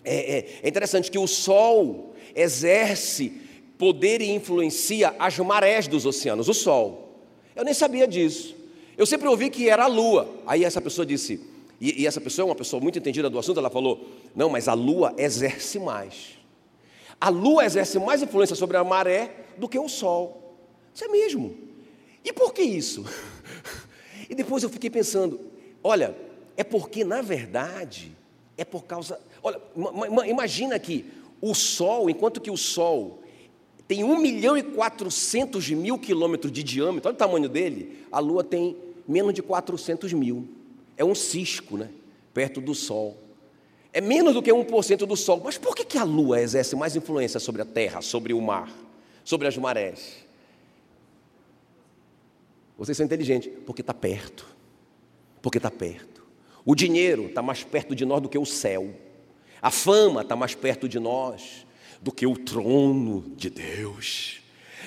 é, 0.03 0.39
é, 0.39 0.47
é 0.63 0.69
interessante 0.69 1.11
que 1.11 1.19
o 1.19 1.27
sol 1.27 2.15
exerce 2.35 3.33
poder 3.81 4.21
e 4.21 4.31
influencia 4.31 5.17
as 5.19 5.39
marés 5.39 5.89
dos 5.89 6.05
oceanos, 6.05 6.51
o 6.51 6.55
Sol. 6.55 7.17
Eu 7.57 7.65
nem 7.65 7.73
sabia 7.73 8.07
disso. 8.07 8.55
Eu 8.97 9.07
sempre 9.07 9.27
ouvi 9.27 9.49
que 9.49 9.71
era 9.71 9.85
a 9.85 9.87
Lua. 9.87 10.29
Aí 10.47 10.65
essa 10.65 10.83
pessoa 10.83 11.07
disse, 11.07 11.41
e, 11.81 12.03
e 12.03 12.07
essa 12.07 12.21
pessoa 12.21 12.45
é 12.45 12.49
uma 12.51 12.55
pessoa 12.55 12.83
muito 12.83 12.99
entendida 12.99 13.31
do 13.31 13.39
assunto, 13.39 13.59
ela 13.59 13.71
falou: 13.71 14.07
não, 14.37 14.51
mas 14.51 14.69
a 14.69 14.75
Lua 14.75 15.15
exerce 15.17 15.79
mais. 15.79 16.39
A 17.21 17.29
lua 17.29 17.67
exerce 17.67 17.99
mais 17.99 18.23
influência 18.23 18.57
sobre 18.57 18.79
a 18.79 18.85
maré 18.85 19.45
do 19.59 19.69
que 19.69 19.79
o 19.79 19.89
sol. 19.91 20.57
Isso 20.95 21.05
é 21.05 21.09
mesmo. 21.09 21.55
E 22.25 22.33
por 22.33 22.53
que 22.53 22.63
isso? 22.63 23.05
E 24.29 24.35
depois 24.35 24.63
eu 24.63 24.71
fiquei 24.71 24.89
pensando, 24.89 25.41
olha, 25.83 26.17
é 26.57 26.63
porque 26.63 27.03
na 27.03 27.21
verdade 27.21 28.17
é 28.57 28.65
por 28.65 28.85
causa. 28.85 29.21
Olha, 29.43 29.61
imagina 30.25 30.77
aqui, 30.77 31.05
o 31.41 31.53
Sol, 31.53 32.09
enquanto 32.09 32.41
que 32.41 32.49
o 32.49 32.57
Sol 32.57 33.20
tem 33.91 34.05
1 34.05 34.21
milhão 34.21 34.57
e 34.57 34.63
400 34.63 35.69
mil 35.71 35.99
quilômetros 35.99 36.53
de 36.53 36.63
diâmetro, 36.63 37.09
olha 37.09 37.17
o 37.17 37.19
tamanho 37.19 37.49
dele, 37.49 38.07
a 38.13 38.21
Lua 38.21 38.45
tem 38.45 38.77
menos 39.05 39.35
de 39.35 39.43
400 39.43 40.13
mil. 40.13 40.49
É 40.97 41.05
um 41.05 41.13
cisco, 41.13 41.77
né? 41.77 41.91
Perto 42.33 42.61
do 42.61 42.73
Sol. 42.73 43.19
É 43.93 44.01
menos 44.01 44.33
do 44.33 44.41
que 44.41 44.53
1% 44.53 44.99
do 44.99 45.17
Sol. 45.17 45.43
Mas 45.45 45.59
por 45.59 45.75
que, 45.75 45.85
que 45.85 45.99
a 45.99 46.05
Lua 46.05 46.41
exerce 46.41 46.77
mais 46.77 46.95
influência 46.95 47.41
sobre 47.41 47.63
a 47.63 47.65
Terra, 47.65 48.01
sobre 48.01 48.33
o 48.33 48.41
mar, 48.41 48.73
sobre 49.25 49.49
as 49.49 49.59
marés? 49.59 50.25
Vocês 52.79 52.97
são 52.97 53.05
inteligentes, 53.05 53.51
porque 53.67 53.81
está 53.81 53.93
perto. 53.93 54.47
Porque 55.43 55.59
está 55.59 55.69
perto. 55.69 56.23
O 56.65 56.77
dinheiro 56.77 57.27
está 57.27 57.43
mais 57.43 57.65
perto 57.65 57.97
de 57.97 58.05
nós 58.05 58.23
do 58.23 58.29
que 58.29 58.39
o 58.39 58.47
céu. 58.47 58.89
A 59.61 59.73
fama 59.73 60.23
está 60.23 60.37
mais 60.37 60.55
perto 60.55 60.89
de 60.89 61.01
nós 61.01 61.67
do 62.01 62.11
que 62.11 62.27
o 62.27 62.37
trono 62.37 63.33
de 63.37 63.51
Deus. 63.51 64.41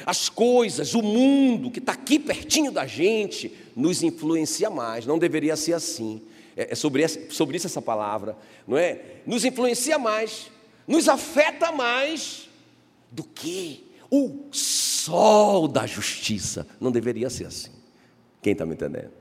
As 0.06 0.28
coisas, 0.30 0.94
o 0.94 1.02
mundo 1.02 1.70
que 1.70 1.80
está 1.80 1.94
aqui 1.94 2.18
pertinho 2.18 2.72
da 2.72 2.86
gente, 2.86 3.54
nos 3.76 4.04
influencia 4.04 4.70
mais. 4.70 5.06
Não 5.06 5.20
deveria 5.20 5.56
ser 5.56 5.74
assim. 5.74 6.22
É, 6.58 6.74
é 6.74 6.76
sobre, 6.76 7.08
sobre 7.08 7.58
isso 7.58 7.68
essa 7.68 7.82
palavra, 7.82 8.36
não 8.68 8.78
é? 8.78 9.22
Nos 9.26 9.46
influencia 9.46 9.98
mais, 9.98 10.52
nos 10.88 11.08
afeta 11.08 11.72
mais 11.72 12.50
do 13.12 13.24
que 13.24 13.84
o 14.10 14.48
sol 14.52 15.68
da 15.68 15.86
justiça. 15.86 16.68
Não 16.80 16.92
deveria 16.92 17.30
ser 17.30 17.46
assim. 17.46 17.72
Quem 18.42 18.54
está 18.54 18.66
me 18.66 18.74
entendendo? 18.74 19.12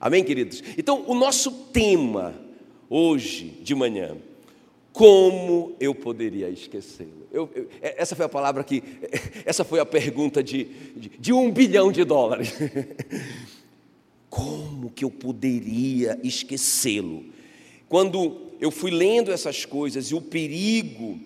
Amém, 0.00 0.24
queridos? 0.24 0.62
Então, 0.76 1.04
o 1.06 1.14
nosso 1.14 1.50
tema 1.72 2.34
hoje 2.88 3.60
de 3.62 3.74
manhã 3.74 4.16
como 5.00 5.74
eu 5.80 5.94
poderia 5.94 6.50
esquecê-lo? 6.50 7.26
É, 7.80 8.02
essa 8.02 8.14
foi 8.14 8.26
a 8.26 8.28
palavra 8.28 8.62
que, 8.62 8.84
essa 9.46 9.64
foi 9.64 9.80
a 9.80 9.86
pergunta 9.86 10.42
de, 10.42 10.64
de, 10.94 11.08
de 11.18 11.32
um 11.32 11.50
bilhão 11.50 11.90
de 11.90 12.04
dólares. 12.04 12.52
Como 14.28 14.90
que 14.90 15.02
eu 15.02 15.10
poderia 15.10 16.20
esquecê-lo? 16.22 17.24
Quando 17.88 18.42
eu 18.60 18.70
fui 18.70 18.90
lendo 18.90 19.32
essas 19.32 19.64
coisas 19.64 20.08
e 20.08 20.14
o 20.14 20.20
perigo 20.20 21.18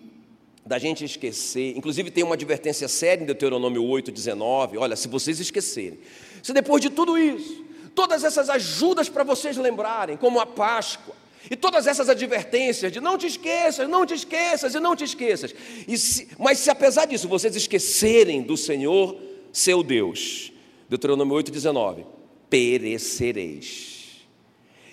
da 0.65 0.79
gente 0.79 1.05
esquecer, 1.05 1.77
inclusive 1.77 2.13
tem 2.13 2.23
uma 2.23 2.37
advertência 2.37 2.87
séria 2.87 3.25
em 3.25 3.27
Deuteronômio 3.27 3.85
8, 3.85 4.13
19: 4.13 4.79
olha, 4.79 4.95
se 4.95 5.09
vocês 5.09 5.41
esquecerem, 5.41 5.99
se 6.45 6.53
depois 6.53 6.81
de 6.81 6.91
tudo 6.91 7.19
isso, 7.19 7.65
todas 7.93 8.23
essas 8.23 8.49
ajudas 8.49 9.09
para 9.09 9.25
vocês 9.25 9.57
lembrarem, 9.57 10.17
como 10.17 10.39
a 10.39 10.47
Páscoa, 10.47 11.24
e 11.51 11.57
todas 11.57 11.87
essas 11.87 12.09
advertências 12.09 12.93
de 12.93 13.01
não 13.01 13.19
te 13.19 13.27
esqueças, 13.27 13.89
não 13.89 14.07
te 14.07 14.15
esqueças 14.15 14.75
e 14.75 14.81
não 14.81 14.97
te 14.97 15.05
esqueças. 15.05 15.55
Se, 15.97 16.29
mas 16.39 16.59
se 16.59 16.71
apesar 16.71 17.07
disso 17.07 17.29
vocês 17.29 17.55
esquecerem 17.55 18.43
do 18.43 18.57
Senhor, 18.57 19.17
seu 19.53 19.83
Deus, 19.83 20.53
Deuteronômio 20.89 21.37
8,19, 21.37 22.05
perecereis. 22.49 23.95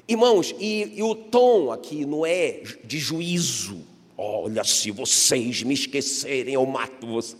Irmãos, 0.07 0.53
e, 0.59 0.93
e 0.95 1.03
o 1.03 1.15
tom 1.15 1.71
aqui 1.71 2.05
não 2.05 2.25
é 2.25 2.63
de 2.83 2.99
juízo. 2.99 3.79
Olha, 4.17 4.63
se 4.63 4.91
vocês 4.91 5.63
me 5.63 5.73
esquecerem, 5.73 6.53
eu 6.53 6.65
mato 6.65 7.07
você. 7.07 7.37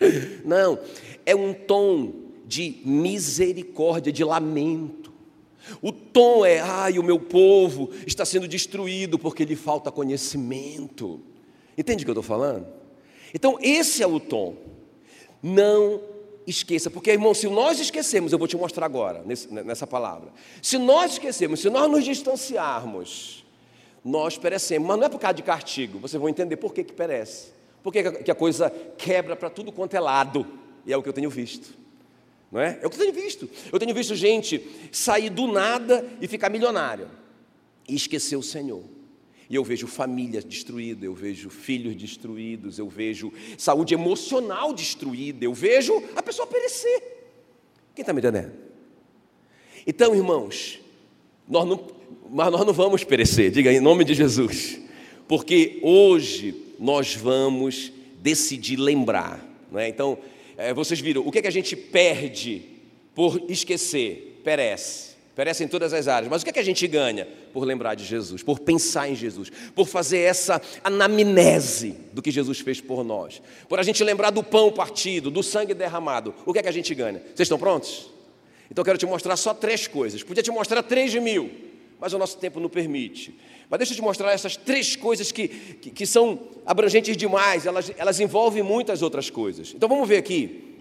Não, 0.44 0.78
é 1.24 1.34
um 1.34 1.52
tom 1.52 2.12
de 2.46 2.78
misericórdia, 2.84 4.12
de 4.12 4.24
lamento. 4.24 5.05
O 5.82 5.92
tom 5.92 6.44
é, 6.44 6.60
ai, 6.60 6.98
o 6.98 7.02
meu 7.02 7.18
povo 7.18 7.90
está 8.06 8.24
sendo 8.24 8.46
destruído 8.46 9.18
porque 9.18 9.44
lhe 9.44 9.56
falta 9.56 9.90
conhecimento. 9.90 11.20
Entende 11.76 12.02
o 12.02 12.06
que 12.06 12.10
eu 12.10 12.20
estou 12.20 12.22
falando? 12.22 12.66
Então, 13.34 13.58
esse 13.60 14.02
é 14.02 14.06
o 14.06 14.18
tom. 14.18 14.56
Não 15.42 16.00
esqueça, 16.46 16.90
porque, 16.90 17.10
irmão, 17.10 17.34
se 17.34 17.48
nós 17.48 17.80
esquecemos, 17.80 18.32
eu 18.32 18.38
vou 18.38 18.48
te 18.48 18.56
mostrar 18.56 18.86
agora, 18.86 19.24
nessa 19.50 19.86
palavra. 19.86 20.32
Se 20.62 20.78
nós 20.78 21.12
esquecemos, 21.12 21.60
se 21.60 21.68
nós 21.68 21.90
nos 21.90 22.04
distanciarmos, 22.04 23.44
nós 24.04 24.38
perecemos. 24.38 24.86
Mas 24.86 24.98
não 24.98 25.06
é 25.06 25.08
por 25.08 25.18
causa 25.18 25.34
de 25.34 25.42
castigo, 25.42 25.98
vocês 25.98 26.20
vão 26.20 26.28
entender 26.28 26.56
por 26.56 26.72
que, 26.72 26.84
que 26.84 26.92
perece. 26.92 27.48
Por 27.82 27.92
que, 27.92 28.10
que 28.22 28.30
a 28.30 28.34
coisa 28.34 28.70
quebra 28.96 29.36
para 29.36 29.50
tudo 29.50 29.72
quanto 29.72 29.94
é 29.94 30.00
lado. 30.00 30.46
E 30.86 30.92
é 30.92 30.96
o 30.96 31.02
que 31.02 31.08
eu 31.08 31.12
tenho 31.12 31.28
visto. 31.28 31.85
Não 32.50 32.60
é? 32.60 32.78
é 32.82 32.86
o 32.86 32.90
que 32.90 32.96
eu 32.96 33.00
tenho 33.00 33.12
visto. 33.12 33.48
Eu 33.72 33.78
tenho 33.78 33.94
visto 33.94 34.14
gente 34.14 34.62
sair 34.92 35.30
do 35.30 35.46
nada 35.46 36.06
e 36.20 36.28
ficar 36.28 36.48
milionário 36.48 37.08
e 37.88 37.94
esquecer 37.94 38.36
o 38.36 38.42
Senhor. 38.42 38.82
E 39.48 39.54
eu 39.54 39.62
vejo 39.62 39.86
famílias 39.86 40.44
destruídas, 40.44 41.04
eu 41.04 41.14
vejo 41.14 41.48
filhos 41.48 41.94
destruídos, 41.94 42.78
eu 42.78 42.88
vejo 42.88 43.32
saúde 43.56 43.94
emocional 43.94 44.72
destruída, 44.72 45.44
eu 45.44 45.54
vejo 45.54 46.02
a 46.16 46.22
pessoa 46.22 46.46
perecer. 46.46 47.00
Quem 47.94 48.02
está 48.02 48.12
me 48.12 48.20
entendendo? 48.20 48.52
Então, 49.86 50.14
irmãos, 50.16 50.80
nós 51.48 51.66
não, 51.66 51.86
mas 52.28 52.50
nós 52.50 52.66
não 52.66 52.72
vamos 52.72 53.04
perecer, 53.04 53.52
diga 53.52 53.72
em 53.72 53.78
nome 53.78 54.04
de 54.04 54.14
Jesus, 54.14 54.80
porque 55.28 55.78
hoje 55.80 56.54
nós 56.78 57.14
vamos 57.14 57.92
decidir 58.20 58.76
lembrar. 58.76 59.44
Não 59.70 59.78
é? 59.78 59.88
Então, 59.88 60.18
é, 60.56 60.72
vocês 60.72 61.00
viram, 61.00 61.26
o 61.26 61.30
que, 61.30 61.38
é 61.38 61.42
que 61.42 61.48
a 61.48 61.52
gente 61.52 61.76
perde 61.76 62.62
por 63.14 63.42
esquecer? 63.48 64.40
Perece. 64.44 65.16
Perece 65.34 65.64
em 65.64 65.68
todas 65.68 65.92
as 65.92 66.08
áreas. 66.08 66.30
Mas 66.30 66.40
o 66.40 66.44
que, 66.44 66.50
é 66.50 66.52
que 66.54 66.58
a 66.58 66.64
gente 66.64 66.86
ganha? 66.86 67.28
Por 67.52 67.62
lembrar 67.64 67.94
de 67.94 68.04
Jesus, 68.04 68.42
por 68.42 68.58
pensar 68.58 69.06
em 69.08 69.14
Jesus, 69.14 69.50
por 69.74 69.86
fazer 69.86 70.20
essa 70.20 70.62
anamnese 70.82 71.94
do 72.12 72.22
que 72.22 72.30
Jesus 72.30 72.60
fez 72.60 72.80
por 72.80 73.04
nós, 73.04 73.42
por 73.68 73.78
a 73.78 73.82
gente 73.82 74.02
lembrar 74.02 74.30
do 74.30 74.42
pão 74.42 74.72
partido, 74.72 75.30
do 75.30 75.42
sangue 75.42 75.74
derramado. 75.74 76.34
O 76.46 76.54
que 76.54 76.58
é 76.58 76.62
que 76.62 76.68
a 76.68 76.72
gente 76.72 76.94
ganha? 76.94 77.20
Vocês 77.34 77.40
estão 77.40 77.58
prontos? 77.58 78.10
Então 78.70 78.80
eu 78.80 78.84
quero 78.86 78.98
te 78.98 79.04
mostrar 79.04 79.36
só 79.36 79.52
três 79.52 79.86
coisas. 79.86 80.22
Podia 80.22 80.42
te 80.42 80.50
mostrar 80.50 80.82
três 80.82 81.14
mil, 81.14 81.50
mas 82.00 82.12
o 82.12 82.18
nosso 82.18 82.38
tempo 82.38 82.60
não 82.60 82.68
permite. 82.68 83.34
Mas 83.68 83.78
deixa 83.78 83.92
eu 83.92 83.96
te 83.96 84.02
mostrar 84.02 84.32
essas 84.32 84.56
três 84.56 84.94
coisas 84.94 85.32
que, 85.32 85.48
que, 85.48 85.90
que, 85.90 86.06
são 86.06 86.38
abrangentes 86.64 87.16
demais, 87.16 87.66
elas, 87.66 87.90
elas 87.96 88.20
envolvem 88.20 88.62
muitas 88.62 89.02
outras 89.02 89.30
coisas. 89.30 89.72
Então 89.74 89.88
vamos 89.88 90.08
ver 90.08 90.18
aqui 90.18 90.74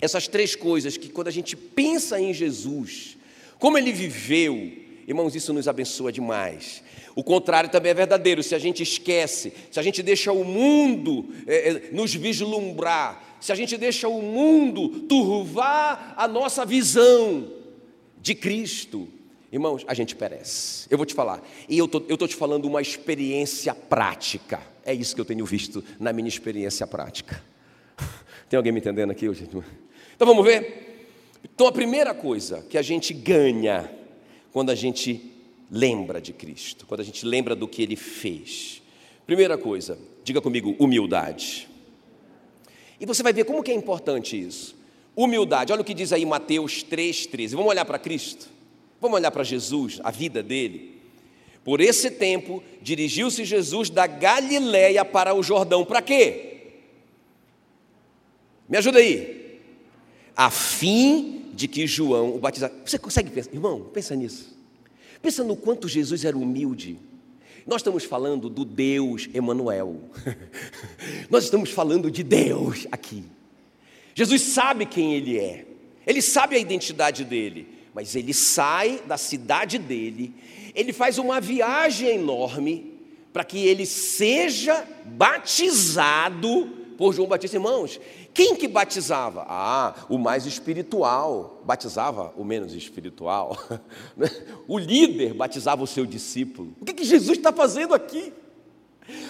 essas 0.00 0.26
três 0.26 0.54
coisas 0.54 0.96
que, 0.96 1.08
quando 1.08 1.28
a 1.28 1.32
gente 1.32 1.56
pensa 1.56 2.18
em 2.20 2.32
Jesus, 2.32 3.16
como 3.58 3.76
ele 3.76 3.92
viveu, 3.92 4.72
irmãos, 5.06 5.34
isso 5.34 5.52
nos 5.52 5.68
abençoa 5.68 6.10
demais. 6.10 6.82
O 7.14 7.22
contrário 7.22 7.68
também 7.68 7.90
é 7.90 7.94
verdadeiro, 7.94 8.42
se 8.42 8.54
a 8.54 8.58
gente 8.58 8.82
esquece, 8.82 9.52
se 9.70 9.78
a 9.78 9.82
gente 9.82 10.02
deixa 10.02 10.32
o 10.32 10.44
mundo 10.44 11.28
é, 11.46 11.90
nos 11.92 12.14
vislumbrar, 12.14 13.36
se 13.40 13.52
a 13.52 13.54
gente 13.54 13.76
deixa 13.76 14.08
o 14.08 14.22
mundo 14.22 15.00
turvar 15.00 16.14
a 16.16 16.26
nossa 16.26 16.64
visão 16.64 17.52
de 18.22 18.34
Cristo, 18.34 19.08
Irmãos, 19.52 19.84
a 19.88 19.94
gente 19.94 20.14
perece. 20.14 20.86
Eu 20.88 20.96
vou 20.96 21.04
te 21.04 21.14
falar. 21.14 21.42
E 21.68 21.76
eu 21.76 21.86
estou 21.86 22.28
te 22.28 22.36
falando 22.36 22.66
uma 22.66 22.80
experiência 22.80 23.74
prática. 23.74 24.60
É 24.84 24.94
isso 24.94 25.14
que 25.14 25.20
eu 25.20 25.24
tenho 25.24 25.44
visto 25.44 25.82
na 25.98 26.12
minha 26.12 26.28
experiência 26.28 26.86
prática. 26.86 27.42
Tem 28.48 28.56
alguém 28.56 28.72
me 28.72 28.78
entendendo 28.78 29.10
aqui 29.10 29.28
hoje? 29.28 29.44
Então 29.44 30.26
vamos 30.26 30.44
ver? 30.44 31.08
Então 31.42 31.66
a 31.66 31.72
primeira 31.72 32.14
coisa 32.14 32.64
que 32.68 32.78
a 32.78 32.82
gente 32.82 33.12
ganha 33.12 33.90
quando 34.52 34.70
a 34.70 34.74
gente 34.74 35.32
lembra 35.70 36.20
de 36.20 36.32
Cristo, 36.32 36.86
quando 36.86 37.00
a 37.00 37.04
gente 37.04 37.24
lembra 37.26 37.56
do 37.56 37.66
que 37.66 37.82
Ele 37.82 37.96
fez. 37.96 38.82
Primeira 39.26 39.58
coisa, 39.58 39.98
diga 40.22 40.40
comigo, 40.40 40.76
humildade. 40.78 41.68
E 43.00 43.06
você 43.06 43.22
vai 43.22 43.32
ver 43.32 43.44
como 43.44 43.62
que 43.62 43.70
é 43.70 43.74
importante 43.74 44.40
isso. 44.40 44.76
Humildade, 45.16 45.72
olha 45.72 45.82
o 45.82 45.84
que 45.84 45.94
diz 45.94 46.12
aí 46.12 46.24
Mateus 46.24 46.84
3,13. 46.84 47.50
Vamos 47.50 47.70
olhar 47.70 47.84
para 47.84 47.98
Cristo? 47.98 48.59
Vamos 49.00 49.18
olhar 49.18 49.30
para 49.30 49.42
Jesus, 49.42 49.98
a 50.04 50.10
vida 50.10 50.42
dele. 50.42 51.00
Por 51.64 51.80
esse 51.80 52.10
tempo, 52.10 52.62
dirigiu-se 52.82 53.44
Jesus 53.44 53.90
da 53.90 54.06
Galiléia 54.06 55.04
para 55.04 55.34
o 55.34 55.42
Jordão. 55.42 55.84
Para 55.84 56.02
quê? 56.02 56.72
Me 58.68 58.76
ajuda 58.76 58.98
aí. 58.98 59.60
A 60.36 60.50
fim 60.50 61.46
de 61.52 61.66
que 61.66 61.86
João 61.86 62.34
o 62.34 62.38
batizasse. 62.38 62.74
Você 62.84 62.98
consegue 62.98 63.30
pensar? 63.30 63.52
Irmão, 63.52 63.88
pensa 63.92 64.14
nisso. 64.14 64.56
Pensa 65.20 65.44
no 65.44 65.56
quanto 65.56 65.88
Jesus 65.88 66.24
era 66.24 66.36
humilde. 66.36 66.98
Nós 67.66 67.80
estamos 67.80 68.04
falando 68.04 68.48
do 68.48 68.64
Deus 68.64 69.28
Emanuel. 69.34 70.00
Nós 71.28 71.44
estamos 71.44 71.70
falando 71.70 72.10
de 72.10 72.22
Deus 72.22 72.86
aqui. 72.90 73.24
Jesus 74.14 74.42
sabe 74.42 74.86
quem 74.86 75.14
ele 75.14 75.38
é. 75.38 75.66
Ele 76.06 76.22
sabe 76.22 76.56
a 76.56 76.58
identidade 76.58 77.24
dele 77.24 77.79
mas 78.00 78.16
ele 78.16 78.32
sai 78.32 79.02
da 79.06 79.18
cidade 79.18 79.76
dele, 79.76 80.34
ele 80.74 80.90
faz 80.90 81.18
uma 81.18 81.38
viagem 81.38 82.08
enorme 82.08 82.98
para 83.30 83.44
que 83.44 83.58
ele 83.66 83.84
seja 83.84 84.88
batizado 85.04 86.66
por 86.96 87.12
João 87.12 87.28
Batista. 87.28 87.58
Irmãos, 87.58 88.00
quem 88.32 88.56
que 88.56 88.66
batizava? 88.66 89.44
Ah, 89.46 89.94
o 90.08 90.16
mais 90.16 90.46
espiritual. 90.46 91.60
Batizava 91.66 92.32
o 92.38 92.42
menos 92.42 92.72
espiritual. 92.72 93.58
Né? 94.16 94.30
o 94.66 94.78
líder 94.78 95.34
batizava 95.34 95.82
o 95.82 95.86
seu 95.86 96.06
discípulo. 96.06 96.74
O 96.80 96.86
que, 96.86 96.94
que 96.94 97.04
Jesus 97.04 97.36
está 97.36 97.52
fazendo 97.52 97.92
aqui? 97.92 98.32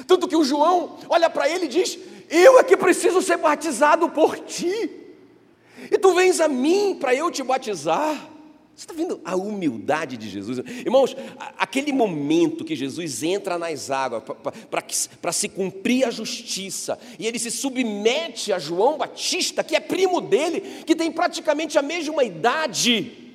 Tanto 0.07 0.29
que 0.29 0.37
o 0.37 0.45
João 0.45 0.97
olha 1.09 1.29
para 1.29 1.49
ele 1.49 1.65
e 1.65 1.69
diz: 1.69 1.99
Eu 2.31 2.57
é 2.61 2.63
que 2.63 2.77
preciso 2.77 3.21
ser 3.21 3.37
batizado 3.37 4.09
por 4.11 4.39
ti. 4.39 5.09
E 5.91 5.99
tu 5.99 6.15
vens 6.15 6.39
a 6.39 6.47
mim 6.47 6.97
para 7.01 7.13
eu 7.13 7.33
te 7.33 7.43
batizar. 7.43 8.30
Você 8.81 8.85
está 8.85 8.95
vendo 8.95 9.21
a 9.27 9.37
humildade 9.37 10.17
de 10.17 10.27
Jesus? 10.27 10.57
Irmãos, 10.57 11.15
aquele 11.59 11.93
momento 11.93 12.65
que 12.65 12.75
Jesus 12.75 13.23
entra 13.23 13.59
nas 13.59 13.91
águas 13.91 14.23
para 15.21 15.33
se 15.33 15.51
cumprir 15.51 16.07
a 16.07 16.11
justiça, 16.11 16.99
e 17.19 17.27
ele 17.27 17.39
se 17.39 17.51
submete 17.51 18.55
a 18.55 18.59
João 18.59 18.97
Batista, 18.97 19.63
que 19.63 19.77
é 19.77 19.81
primo 19.81 20.19
dele, 20.23 20.83
que 20.87 20.97
tem 20.97 21.13
praticamente 21.13 21.79
a 21.79 21.83
mesma 21.83 22.25
idade. 22.25 23.35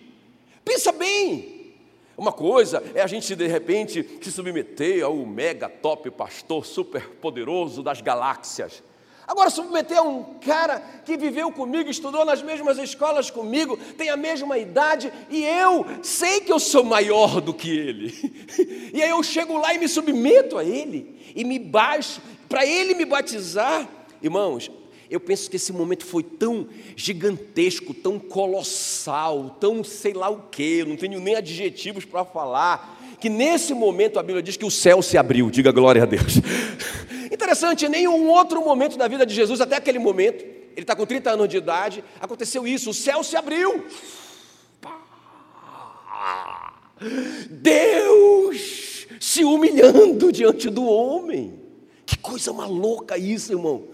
Pensa 0.64 0.92
bem, 0.92 1.76
uma 2.18 2.32
coisa 2.32 2.82
é 2.96 3.04
a 3.04 3.08
gente 3.08 3.36
de 3.36 3.46
repente 3.46 4.04
se 4.24 4.32
submeter 4.32 5.06
ao 5.06 5.16
mega 5.28 5.70
top 5.70 6.10
pastor 6.10 6.66
super 6.66 7.08
poderoso 7.22 7.84
das 7.84 8.02
galáxias. 8.02 8.82
Agora, 9.28 9.50
submeter 9.50 9.98
a 9.98 10.04
um 10.04 10.24
cara 10.40 10.80
que 11.04 11.18
viveu 11.18 11.52
comigo, 11.52 11.90
estudou 11.90 12.24
nas 12.24 12.44
mesmas 12.44 12.78
escolas 12.78 13.32
comigo, 13.32 13.76
tem 13.98 14.10
a 14.10 14.18
mesma 14.18 14.58
idade, 14.58 15.12
e 15.32 15.44
eu 15.44 15.86
sei 16.04 16.42
que 16.42 16.52
eu 16.52 16.60
sou 16.60 16.84
maior 16.84 17.42
do 17.42 17.54
que 17.54 17.70
ele. 17.70 18.36
E 18.94 19.02
aí 19.02 19.10
eu 19.10 19.22
chego 19.22 19.58
lá 19.58 19.74
e 19.74 19.78
me 19.78 19.90
submeto 19.90 20.58
a 20.58 20.64
ele, 20.64 21.20
e 21.36 21.44
me 21.44 21.60
baixo, 21.60 22.22
para 22.48 22.66
ele 22.66 22.94
me 22.94 23.04
batizar. 23.04 23.90
Irmãos, 24.22 24.72
eu 25.10 25.20
penso 25.20 25.50
que 25.50 25.58
esse 25.58 25.74
momento 25.74 26.06
foi 26.06 26.24
tão 26.24 26.68
gigantesco, 26.96 27.94
tão 27.94 28.18
colossal, 28.18 29.58
tão 29.60 29.84
sei 29.84 30.14
lá 30.14 30.30
o 30.30 30.44
que, 30.44 30.86
não 30.86 30.96
tenho 30.96 31.20
nem 31.20 31.36
adjetivos 31.36 32.06
para 32.06 32.24
falar 32.24 32.95
que 33.20 33.30
nesse 33.30 33.74
momento 33.74 34.20
a 34.20 34.24
Bíblia 34.24 34.44
diz 34.44 34.58
que 34.58 34.66
o 34.66 34.72
céu 34.72 35.02
se 35.02 35.18
abriu, 35.18 35.50
diga 35.50 35.72
glória 35.72 36.04
a 36.04 36.06
Deus. 36.06 36.38
Interessante, 37.32 37.86
em 37.86 37.90
nenhum 37.90 38.28
outro 38.28 38.64
momento 38.64 38.98
da 38.98 39.08
vida 39.08 39.26
de 39.26 39.34
Jesus, 39.34 39.62
até 39.62 39.76
aquele 39.76 40.00
momento, 40.00 40.44
ele 40.44 40.82
está 40.82 40.96
com 40.96 41.06
30 41.06 41.32
anos 41.32 41.50
de 41.50 41.58
idade, 41.58 42.04
aconteceu 42.20 42.68
isso, 42.68 42.90
o 42.90 42.94
céu 42.94 43.24
se 43.24 43.36
abriu. 43.36 43.86
Deus 47.50 49.08
se 49.20 49.44
humilhando 49.44 50.32
diante 50.32 50.70
do 50.70 50.86
homem. 50.86 51.60
Que 52.06 52.18
coisa 52.18 52.54
maluca 52.54 53.18
isso, 53.18 53.52
irmão. 53.52 53.88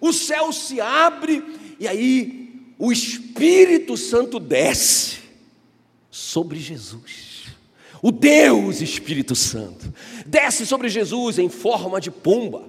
O 0.00 0.12
céu 0.12 0.52
se 0.52 0.80
abre 0.80 1.44
e 1.78 1.86
aí 1.86 2.72
o 2.78 2.90
Espírito 2.90 3.96
Santo 3.96 4.40
desce 4.40 5.18
sobre 6.10 6.58
Jesus 6.58 7.29
o 8.02 8.10
Deus 8.10 8.80
Espírito 8.80 9.34
Santo, 9.34 9.92
desce 10.26 10.66
sobre 10.66 10.88
Jesus 10.88 11.38
em 11.38 11.48
forma 11.48 12.00
de 12.00 12.10
pomba, 12.10 12.64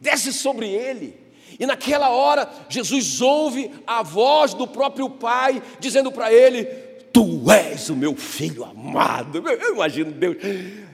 desce 0.00 0.32
sobre 0.32 0.68
ele, 0.68 1.14
e 1.58 1.66
naquela 1.66 2.10
hora 2.10 2.48
Jesus 2.68 3.20
ouve 3.20 3.70
a 3.86 4.02
voz 4.02 4.54
do 4.54 4.66
próprio 4.66 5.10
Pai 5.10 5.62
dizendo 5.80 6.12
para 6.12 6.32
ele: 6.32 6.64
Tu 7.12 7.50
és 7.50 7.88
o 7.90 7.96
meu 7.96 8.14
filho 8.14 8.64
amado. 8.64 9.38
Eu 9.38 9.74
imagino 9.74 10.12
Deus, 10.12 10.36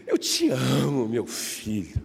eu 0.07 0.17
te 0.17 0.49
amo, 0.49 1.07
meu 1.07 1.27
filho, 1.27 2.03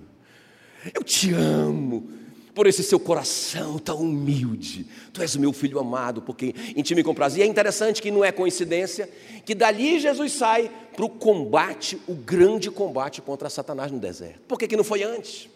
eu 0.93 1.03
te 1.03 1.33
amo 1.33 2.18
por 2.59 2.67
esse 2.67 2.83
seu 2.83 2.99
coração 2.99 3.79
tão 3.79 4.01
humilde. 4.01 4.85
Tu 5.13 5.21
és 5.21 5.33
o 5.33 5.39
meu 5.39 5.53
filho 5.53 5.79
amado, 5.79 6.21
porque 6.21 6.53
em 6.75 6.83
ti 6.83 6.93
me. 6.93 7.01
E 7.37 7.41
é 7.41 7.45
interessante 7.45 8.01
que 8.01 8.11
não 8.11 8.21
é 8.21 8.33
coincidência 8.33 9.09
que 9.45 9.55
dali 9.55 9.97
Jesus 9.97 10.33
sai 10.33 10.69
para 10.93 11.05
o 11.05 11.09
combate, 11.09 11.97
o 12.05 12.13
grande 12.13 12.69
combate 12.69 13.21
contra 13.21 13.49
Satanás 13.49 13.93
no 13.93 13.97
deserto. 13.97 14.41
Por 14.45 14.59
que, 14.59 14.67
que 14.67 14.75
não 14.75 14.83
foi 14.83 15.03
antes? 15.03 15.47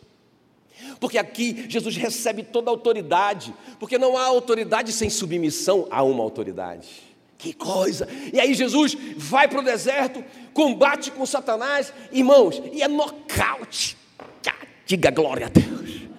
Porque 0.97 1.17
aqui 1.17 1.65
Jesus 1.67 1.97
recebe 1.97 2.41
toda 2.41 2.69
a 2.69 2.73
autoridade, 2.73 3.53
porque 3.81 3.97
não 3.97 4.17
há 4.17 4.23
autoridade 4.23 4.93
sem 4.93 5.09
submissão 5.09 5.89
a 5.91 6.01
uma 6.03 6.23
autoridade. 6.23 6.87
Que 7.37 7.51
coisa! 7.51 8.07
E 8.31 8.39
aí 8.39 8.53
Jesus 8.53 8.95
vai 9.17 9.49
para 9.49 9.59
o 9.59 9.61
deserto, 9.65 10.23
combate 10.53 11.11
com 11.11 11.25
Satanás, 11.25 11.93
irmãos, 12.13 12.63
e 12.71 12.81
é 12.81 12.87
nocaute. 12.87 13.97
Diga 14.85 15.11
glória 15.11 15.47
a 15.47 15.49
Deus. 15.49 16.12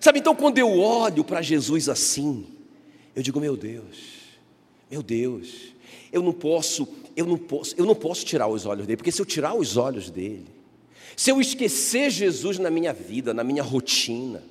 Sabe, 0.00 0.20
então 0.20 0.34
quando 0.34 0.58
eu 0.58 0.78
olho 0.78 1.24
para 1.24 1.42
Jesus 1.42 1.88
assim, 1.88 2.46
eu 3.14 3.22
digo, 3.22 3.40
meu 3.40 3.56
Deus, 3.56 3.96
meu 4.90 5.02
Deus, 5.02 5.74
eu 6.12 6.22
não 6.22 6.32
posso, 6.32 6.88
eu 7.16 7.26
não 7.26 7.36
posso, 7.36 7.74
eu 7.76 7.84
não 7.84 7.94
posso 7.94 8.24
tirar 8.24 8.48
os 8.48 8.64
olhos 8.64 8.86
dele, 8.86 8.96
porque 8.96 9.12
se 9.12 9.20
eu 9.20 9.26
tirar 9.26 9.54
os 9.54 9.76
olhos 9.76 10.10
dele, 10.10 10.46
se 11.16 11.30
eu 11.30 11.40
esquecer 11.40 12.10
Jesus 12.10 12.58
na 12.58 12.70
minha 12.70 12.92
vida, 12.92 13.34
na 13.34 13.42
minha 13.42 13.62
rotina, 13.62 14.42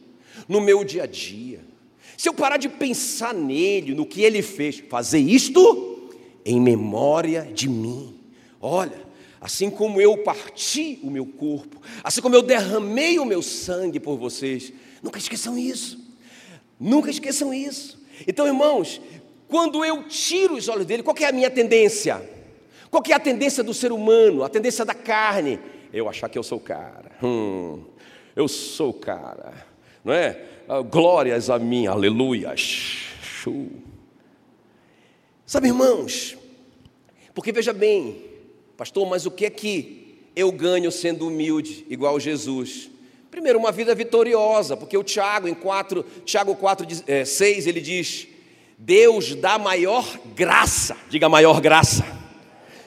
no 0.50 0.60
meu 0.60 0.84
dia 0.84 1.04
a 1.04 1.08
dia, 1.08 1.62
se 2.18 2.28
eu 2.28 2.34
parar 2.34 2.58
de 2.58 2.68
pensar 2.68 3.34
nele, 3.34 3.94
no 3.94 4.06
que 4.06 4.22
ele 4.22 4.42
fez, 4.42 4.84
fazer 4.90 5.20
isto 5.20 6.12
em 6.44 6.60
memória 6.60 7.50
de 7.54 7.70
mim. 7.70 8.16
Olha, 8.60 9.06
assim 9.40 9.70
como 9.70 10.02
eu 10.02 10.18
parti 10.24 11.00
o 11.04 11.12
meu 11.12 11.26
corpo, 11.26 11.80
assim 12.04 12.22
como 12.22 12.36
eu 12.36 12.42
derramei 12.42 13.20
o 13.20 13.26
meu 13.26 13.42
sangue 13.42 14.00
por 14.00 14.18
vocês, 14.18 14.74
Nunca 15.02 15.18
esqueçam 15.18 15.58
isso. 15.58 16.00
Nunca 16.80 17.10
esqueçam 17.10 17.54
isso. 17.54 18.00
Então, 18.28 18.48
irmãos, 18.48 19.02
quando 19.48 19.84
eu 19.84 20.04
tiro 20.04 20.56
os 20.56 20.68
olhos 20.68 20.86
dele, 20.86 21.04
qual 21.04 21.16
é 21.20 21.26
a 21.26 21.32
minha 21.32 21.50
tendência? 21.50 22.22
Qual 22.90 23.04
é 23.08 23.14
a 23.14 23.20
tendência 23.20 23.64
do 23.64 23.74
ser 23.74 23.92
humano, 23.92 24.44
a 24.44 24.50
tendência 24.50 24.86
da 24.86 24.94
carne? 24.94 25.60
Eu 25.94 26.10
achar 26.10 26.30
que 26.30 26.38
eu 26.38 26.44
sou 26.44 26.58
o 26.58 26.62
cara. 26.62 27.12
Hum, 27.22 27.84
eu 28.36 28.48
sou 28.48 28.90
o 28.90 28.94
cara. 28.94 29.54
Não 30.04 30.14
é? 30.14 30.42
Ah, 30.68 30.82
glórias 30.82 31.50
a 31.50 31.58
mim, 31.58 31.88
aleluia. 31.88 32.54
Sabe, 35.46 35.68
irmãos, 35.68 36.38
porque 37.34 37.52
veja 37.52 37.72
bem, 37.72 38.22
pastor, 38.76 39.08
mas 39.08 39.26
o 39.26 39.32
que 39.32 39.46
é 39.46 39.50
que 39.50 40.28
eu 40.36 40.52
ganho 40.52 40.92
sendo 40.92 41.28
humilde, 41.28 41.86
igual 41.90 42.20
Jesus? 42.20 42.90
Primeiro, 43.38 43.60
uma 43.60 43.71
vida 43.71 43.93
vitoriosa, 43.93 44.76
porque 44.76 44.97
o 44.97 45.04
Tiago, 45.04 45.47
em 45.47 45.54
4, 45.54 46.04
Tiago 46.26 46.56
4, 46.56 46.88
é, 47.06 47.23
6, 47.23 47.67
ele 47.67 47.80
diz: 47.80 48.28
Deus 48.76 49.36
dá 49.36 49.60
maior 49.60 50.04
graça, 50.36 50.97
diga 51.08 51.30
maior 51.30 51.62
graça, 51.62 52.04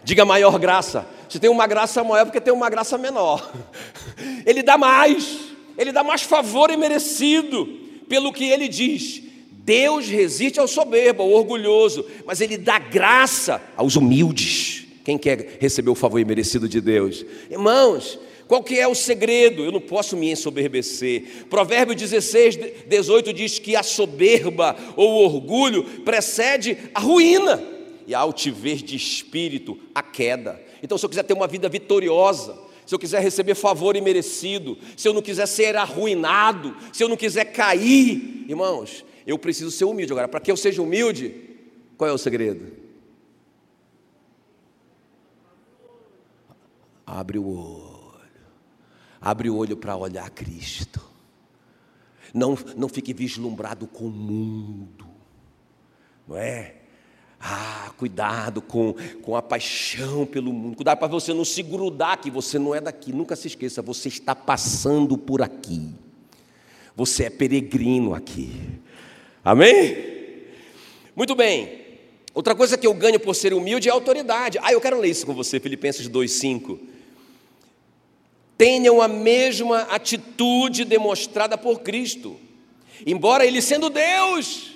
diga 0.03 0.25
maior 0.25 0.59
graça. 0.59 1.07
Se 1.29 1.39
tem 1.39 1.49
uma 1.49 1.69
graça 1.69 2.03
maior, 2.03 2.23
é 2.23 2.25
porque 2.25 2.41
tem 2.41 2.53
uma 2.53 2.69
graça 2.69 2.99
menor. 2.99 3.49
Ele 4.45 4.61
dá 4.61 4.77
mais, 4.77 5.39
ele 5.79 5.93
dá 5.93 6.03
mais 6.03 6.23
favor 6.23 6.69
e 6.73 6.77
merecido, 6.77 7.67
pelo 8.09 8.33
que 8.33 8.45
ele 8.45 8.67
diz. 8.67 9.23
Deus 9.53 10.09
resiste 10.09 10.59
ao 10.59 10.67
soberbo, 10.67 11.23
ao 11.23 11.31
orgulhoso, 11.31 12.05
mas 12.27 12.41
ele 12.41 12.59
dá 12.59 12.81
graça 12.81 13.63
aos 13.77 13.95
humildes. 13.95 14.85
Quem 15.05 15.17
quer 15.17 15.59
receber 15.61 15.91
o 15.91 15.95
favor 15.95 16.19
imerecido 16.19 16.69
de 16.69 16.81
Deus? 16.81 17.25
Irmãos, 17.49 18.19
qual 18.51 18.65
que 18.65 18.81
é 18.81 18.89
o 18.89 18.97
segredo? 18.97 19.65
Eu 19.65 19.71
não 19.71 19.81
posso 19.81 20.17
me 20.17 20.29
ensoberbecer. 20.29 21.47
Provérbio 21.49 21.95
16, 21.95 22.57
18 22.85 23.33
diz 23.33 23.61
que 23.61 23.77
a 23.77 23.83
soberba 23.85 24.77
ou 24.97 25.09
o 25.09 25.25
orgulho 25.25 25.85
precede 26.01 26.77
a 26.93 26.99
ruína 26.99 27.63
e 28.09 28.13
a 28.13 28.19
altivez 28.19 28.83
de 28.83 28.97
espírito, 28.97 29.79
a 29.95 30.03
queda. 30.03 30.61
Então, 30.83 30.99
se 30.99 31.05
eu 31.05 31.09
quiser 31.09 31.23
ter 31.23 31.33
uma 31.33 31.47
vida 31.47 31.69
vitoriosa, 31.69 32.59
se 32.85 32.93
eu 32.93 32.99
quiser 32.99 33.23
receber 33.23 33.55
favor 33.55 33.95
imerecido, 33.95 34.77
se 34.97 35.07
eu 35.07 35.15
não 35.15 35.23
quiser 35.23 35.47
ser 35.47 35.77
arruinado, 35.77 36.77
se 36.93 37.05
eu 37.05 37.09
não 37.09 37.17
quiser 37.17 37.53
cair, 37.53 38.47
irmãos, 38.49 39.05
eu 39.25 39.39
preciso 39.39 39.71
ser 39.71 39.85
humilde. 39.85 40.13
Agora, 40.13 40.27
para 40.27 40.41
que 40.41 40.51
eu 40.51 40.57
seja 40.57 40.83
humilde, 40.83 41.33
qual 41.97 42.11
é 42.11 42.13
o 42.13 42.19
segredo? 42.19 42.67
Abre 47.07 47.39
o 47.39 47.49
olho. 47.49 47.90
Abre 49.21 49.51
o 49.51 49.57
olho 49.57 49.77
para 49.77 49.97
olhar 49.97 50.29
Cristo. 50.31 51.01
Não, 52.33 52.57
não 52.77 52.89
fique 52.89 53.13
vislumbrado 53.13 53.87
com 53.87 54.05
o 54.05 54.11
mundo, 54.11 55.07
não 56.27 56.37
é? 56.37 56.77
Ah, 57.41 57.91
cuidado 57.97 58.61
com, 58.61 58.95
com 59.23 59.35
a 59.35 59.43
paixão 59.43 60.27
pelo 60.27 60.53
mundo, 60.53 60.77
cuidado 60.77 60.99
para 60.99 61.09
você 61.09 61.33
não 61.33 61.45
se 61.45 61.63
grudar 61.63 62.21
que 62.21 62.31
você 62.31 62.59
não 62.59 62.75
é 62.75 62.81
daqui, 62.81 63.13
nunca 63.13 63.35
se 63.35 63.49
esqueça, 63.49 63.81
você 63.81 64.09
está 64.09 64.35
passando 64.35 65.17
por 65.17 65.41
aqui, 65.41 65.89
você 66.95 67.25
é 67.25 67.31
peregrino 67.31 68.15
aqui, 68.15 68.53
amém? 69.43 69.97
Muito 71.17 71.35
bem, 71.35 71.81
outra 72.35 72.55
coisa 72.55 72.77
que 72.77 72.87
eu 72.87 72.93
ganho 72.93 73.19
por 73.19 73.35
ser 73.35 73.55
humilde 73.55 73.89
é 73.89 73.91
autoridade, 73.91 74.59
ah, 74.63 74.71
eu 74.71 74.81
quero 74.81 75.01
ler 75.01 75.09
isso 75.09 75.25
com 75.25 75.33
você, 75.33 75.59
Filipenses 75.59 76.11
2,5 76.11 76.79
tenham 78.61 79.01
a 79.01 79.09
mesma 79.09 79.85
atitude 79.85 80.85
demonstrada 80.85 81.57
por 81.57 81.81
Cristo, 81.81 82.39
Embora 83.07 83.47
ele 83.47 83.63
sendo 83.63 83.89
Deus, 83.89 84.73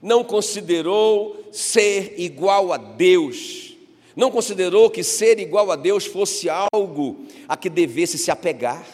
não 0.00 0.22
considerou 0.22 1.48
ser 1.50 2.14
igual 2.18 2.72
a 2.72 2.76
Deus. 2.76 3.76
Não 4.14 4.30
considerou 4.30 4.88
que 4.88 5.02
ser 5.02 5.40
igual 5.40 5.72
a 5.72 5.76
Deus 5.76 6.06
fosse 6.06 6.48
algo 6.48 7.26
a 7.48 7.56
que 7.56 7.68
devesse 7.68 8.16
se 8.16 8.30
apegar. 8.30 8.86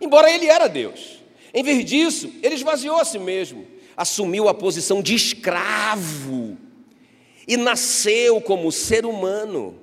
Embora 0.00 0.32
ele 0.32 0.46
era 0.46 0.66
Deus. 0.66 1.20
Em 1.52 1.62
vez 1.62 1.84
disso, 1.84 2.32
ele 2.42 2.54
esvaziou 2.54 2.96
a 2.96 3.04
si 3.04 3.18
mesmo, 3.18 3.66
assumiu 3.94 4.48
a 4.48 4.54
posição 4.54 5.02
de 5.02 5.14
escravo 5.14 6.56
e 7.46 7.56
nasceu 7.58 8.40
como 8.40 8.72
ser 8.72 9.04
humano. 9.04 9.74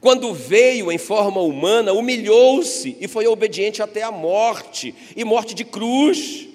Quando 0.00 0.32
veio 0.32 0.90
em 0.90 0.98
forma 0.98 1.40
humana, 1.40 1.92
humilhou-se 1.92 2.96
e 3.00 3.06
foi 3.06 3.26
obediente 3.26 3.82
até 3.82 4.02
a 4.02 4.10
morte 4.10 4.94
e 5.16 5.24
morte 5.24 5.54
de 5.54 5.64
cruz. 5.64 6.48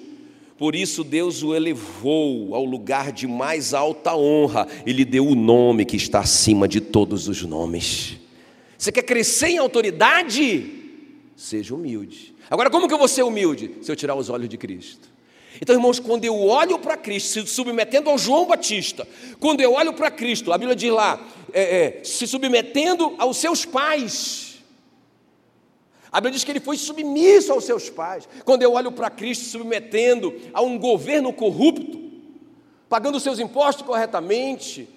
Por 0.58 0.74
isso 0.74 1.04
Deus 1.04 1.42
o 1.42 1.54
elevou 1.54 2.54
ao 2.54 2.64
lugar 2.64 3.12
de 3.12 3.28
mais 3.28 3.72
alta 3.72 4.16
honra 4.16 4.66
e 4.84 4.92
lhe 4.92 5.04
deu 5.04 5.26
o 5.26 5.34
nome 5.36 5.84
que 5.84 5.96
está 5.96 6.20
acima 6.20 6.66
de 6.66 6.80
todos 6.80 7.28
os 7.28 7.42
nomes. 7.42 8.16
Você 8.76 8.90
quer 8.90 9.02
crescer 9.02 9.48
em 9.48 9.58
autoridade? 9.58 10.72
Seja 11.36 11.74
humilde. 11.74 12.34
Agora, 12.50 12.70
como 12.70 12.88
que 12.88 12.94
eu 12.94 12.98
vou 12.98 13.08
ser 13.08 13.22
humilde? 13.22 13.70
Se 13.82 13.92
eu 13.92 13.96
tirar 13.96 14.16
os 14.16 14.28
olhos 14.28 14.48
de 14.48 14.56
Cristo. 14.56 15.08
Então, 15.60 15.74
irmãos, 15.74 15.98
quando 15.98 16.24
eu 16.24 16.38
olho 16.40 16.78
para 16.78 16.96
Cristo, 16.96 17.28
se 17.28 17.46
submetendo 17.46 18.08
ao 18.08 18.16
João 18.16 18.46
Batista, 18.46 19.06
quando 19.40 19.60
eu 19.60 19.72
olho 19.72 19.92
para 19.92 20.10
Cristo, 20.10 20.52
a 20.52 20.58
Bíblia 20.58 20.76
diz 20.76 20.92
lá, 20.92 21.20
é, 21.52 22.00
é, 22.00 22.04
se 22.04 22.26
submetendo 22.26 23.14
aos 23.18 23.36
seus 23.38 23.64
pais. 23.64 24.58
A 26.12 26.20
Bíblia 26.20 26.34
diz 26.34 26.44
que 26.44 26.52
ele 26.52 26.60
foi 26.60 26.76
submisso 26.76 27.52
aos 27.52 27.64
seus 27.64 27.90
pais. 27.90 28.28
Quando 28.44 28.62
eu 28.62 28.72
olho 28.72 28.92
para 28.92 29.10
Cristo, 29.10 29.44
submetendo 29.46 30.34
a 30.54 30.62
um 30.62 30.78
governo 30.78 31.32
corrupto, 31.32 32.08
pagando 32.88 33.20
seus 33.20 33.38
impostos 33.38 33.84
corretamente 33.84 34.88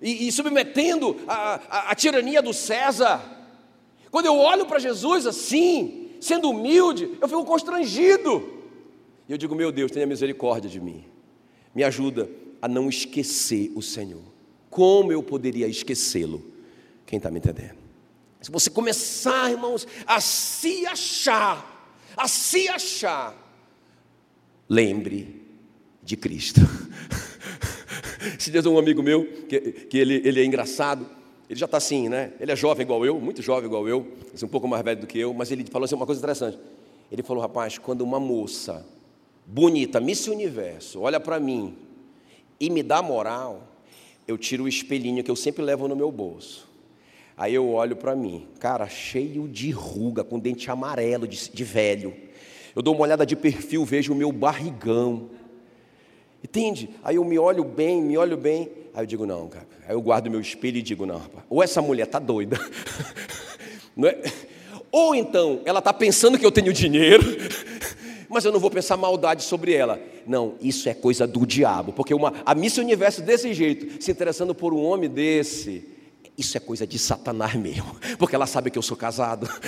e, 0.00 0.26
e 0.26 0.32
submetendo 0.32 1.16
a, 1.28 1.60
a, 1.70 1.90
a 1.90 1.94
tirania 1.94 2.40
do 2.42 2.52
César. 2.52 3.22
Quando 4.10 4.26
eu 4.26 4.36
olho 4.36 4.66
para 4.66 4.78
Jesus 4.78 5.26
assim, 5.26 6.10
sendo 6.20 6.50
humilde, 6.50 7.16
eu 7.20 7.28
fico 7.28 7.44
constrangido. 7.44 8.55
E 9.28 9.32
eu 9.32 9.38
digo, 9.38 9.54
meu 9.54 9.72
Deus, 9.72 9.90
tenha 9.90 10.06
misericórdia 10.06 10.70
de 10.70 10.80
mim. 10.80 11.04
Me 11.74 11.82
ajuda 11.82 12.28
a 12.60 12.68
não 12.68 12.88
esquecer 12.88 13.72
o 13.74 13.82
Senhor. 13.82 14.22
Como 14.70 15.12
eu 15.12 15.22
poderia 15.22 15.66
esquecê-lo? 15.66 16.44
Quem 17.04 17.16
está 17.16 17.30
me 17.30 17.38
entendendo? 17.38 17.76
Se 18.40 18.50
você 18.50 18.70
começar, 18.70 19.50
irmãos, 19.50 19.86
a 20.06 20.20
se 20.20 20.86
achar, 20.86 21.90
a 22.16 22.28
se 22.28 22.68
achar, 22.68 23.34
lembre 24.68 25.42
de 26.02 26.16
Cristo. 26.16 26.60
Se 28.38 28.50
dias 28.50 28.66
um 28.66 28.76
amigo 28.76 29.02
meu, 29.02 29.24
que, 29.48 29.60
que 29.60 29.98
ele, 29.98 30.20
ele 30.24 30.40
é 30.40 30.44
engraçado, 30.44 31.06
ele 31.48 31.58
já 31.58 31.66
está 31.66 31.76
assim, 31.76 32.08
né? 32.08 32.32
Ele 32.40 32.50
é 32.50 32.56
jovem 32.56 32.84
igual 32.84 33.04
eu, 33.06 33.20
muito 33.20 33.40
jovem 33.40 33.66
igual 33.66 33.88
eu, 33.88 34.06
um 34.42 34.48
pouco 34.48 34.66
mais 34.66 34.84
velho 34.84 35.00
do 35.00 35.06
que 35.06 35.18
eu, 35.18 35.32
mas 35.32 35.50
ele 35.52 35.64
falou 35.70 35.84
assim 35.84 35.94
uma 35.94 36.06
coisa 36.06 36.18
interessante. 36.18 36.58
Ele 37.10 37.22
falou, 37.22 37.40
rapaz, 37.40 37.78
quando 37.78 38.02
uma 38.02 38.18
moça 38.18 38.84
bonita, 39.46 40.00
Miss 40.00 40.26
Universo, 40.26 41.00
olha 41.00 41.20
para 41.20 41.38
mim 41.38 41.76
e 42.58 42.68
me 42.68 42.82
dá 42.82 43.00
moral, 43.00 43.68
eu 44.26 44.36
tiro 44.36 44.64
o 44.64 44.68
espelhinho 44.68 45.22
que 45.22 45.30
eu 45.30 45.36
sempre 45.36 45.62
levo 45.62 45.86
no 45.86 45.94
meu 45.94 46.10
bolso. 46.10 46.66
Aí 47.36 47.54
eu 47.54 47.68
olho 47.70 47.94
para 47.94 48.16
mim, 48.16 48.48
cara, 48.58 48.88
cheio 48.88 49.46
de 49.46 49.70
ruga, 49.70 50.24
com 50.24 50.38
dente 50.38 50.70
amarelo 50.70 51.28
de, 51.28 51.50
de 51.50 51.64
velho. 51.64 52.16
Eu 52.74 52.82
dou 52.82 52.94
uma 52.94 53.02
olhada 53.02 53.26
de 53.26 53.36
perfil, 53.36 53.84
vejo 53.84 54.12
o 54.12 54.16
meu 54.16 54.32
barrigão. 54.32 55.30
Entende? 56.42 56.90
Aí 57.04 57.16
eu 57.16 57.24
me 57.24 57.38
olho 57.38 57.62
bem, 57.62 58.00
me 58.02 58.16
olho 58.16 58.36
bem. 58.36 58.70
Aí 58.94 59.02
eu 59.02 59.06
digo, 59.06 59.26
não, 59.26 59.48
cara. 59.48 59.66
Aí 59.86 59.94
eu 59.94 60.00
guardo 60.00 60.30
meu 60.30 60.40
espelho 60.40 60.78
e 60.78 60.82
digo, 60.82 61.04
não, 61.04 61.18
rapaz, 61.18 61.44
ou 61.50 61.62
essa 61.62 61.82
mulher 61.82 62.06
tá 62.06 62.18
doida. 62.18 62.58
Não 63.94 64.08
é? 64.08 64.20
Ou 64.92 65.14
então 65.14 65.62
ela 65.64 65.78
está 65.78 65.90
pensando 65.90 66.38
que 66.38 66.44
eu 66.44 66.52
tenho 66.52 66.70
dinheiro 66.70 67.24
mas 68.36 68.44
eu 68.44 68.52
não 68.52 68.60
vou 68.60 68.70
pensar 68.70 68.98
maldade 68.98 69.42
sobre 69.42 69.72
ela. 69.72 69.98
Não, 70.26 70.56
isso 70.60 70.90
é 70.90 70.92
coisa 70.92 71.26
do 71.26 71.46
diabo, 71.46 71.90
porque 71.90 72.12
uma, 72.12 72.34
a 72.44 72.54
Miss 72.54 72.76
Universo 72.76 73.22
desse 73.22 73.54
jeito, 73.54 74.02
se 74.02 74.10
interessando 74.10 74.54
por 74.54 74.74
um 74.74 74.84
homem 74.84 75.08
desse, 75.08 75.88
isso 76.36 76.54
é 76.54 76.60
coisa 76.60 76.86
de 76.86 76.98
Satanás 76.98 77.54
mesmo, 77.54 77.96
porque 78.18 78.36
ela 78.36 78.46
sabe 78.46 78.70
que 78.70 78.76
eu 78.76 78.82
sou 78.82 78.94
casado. 78.94 79.48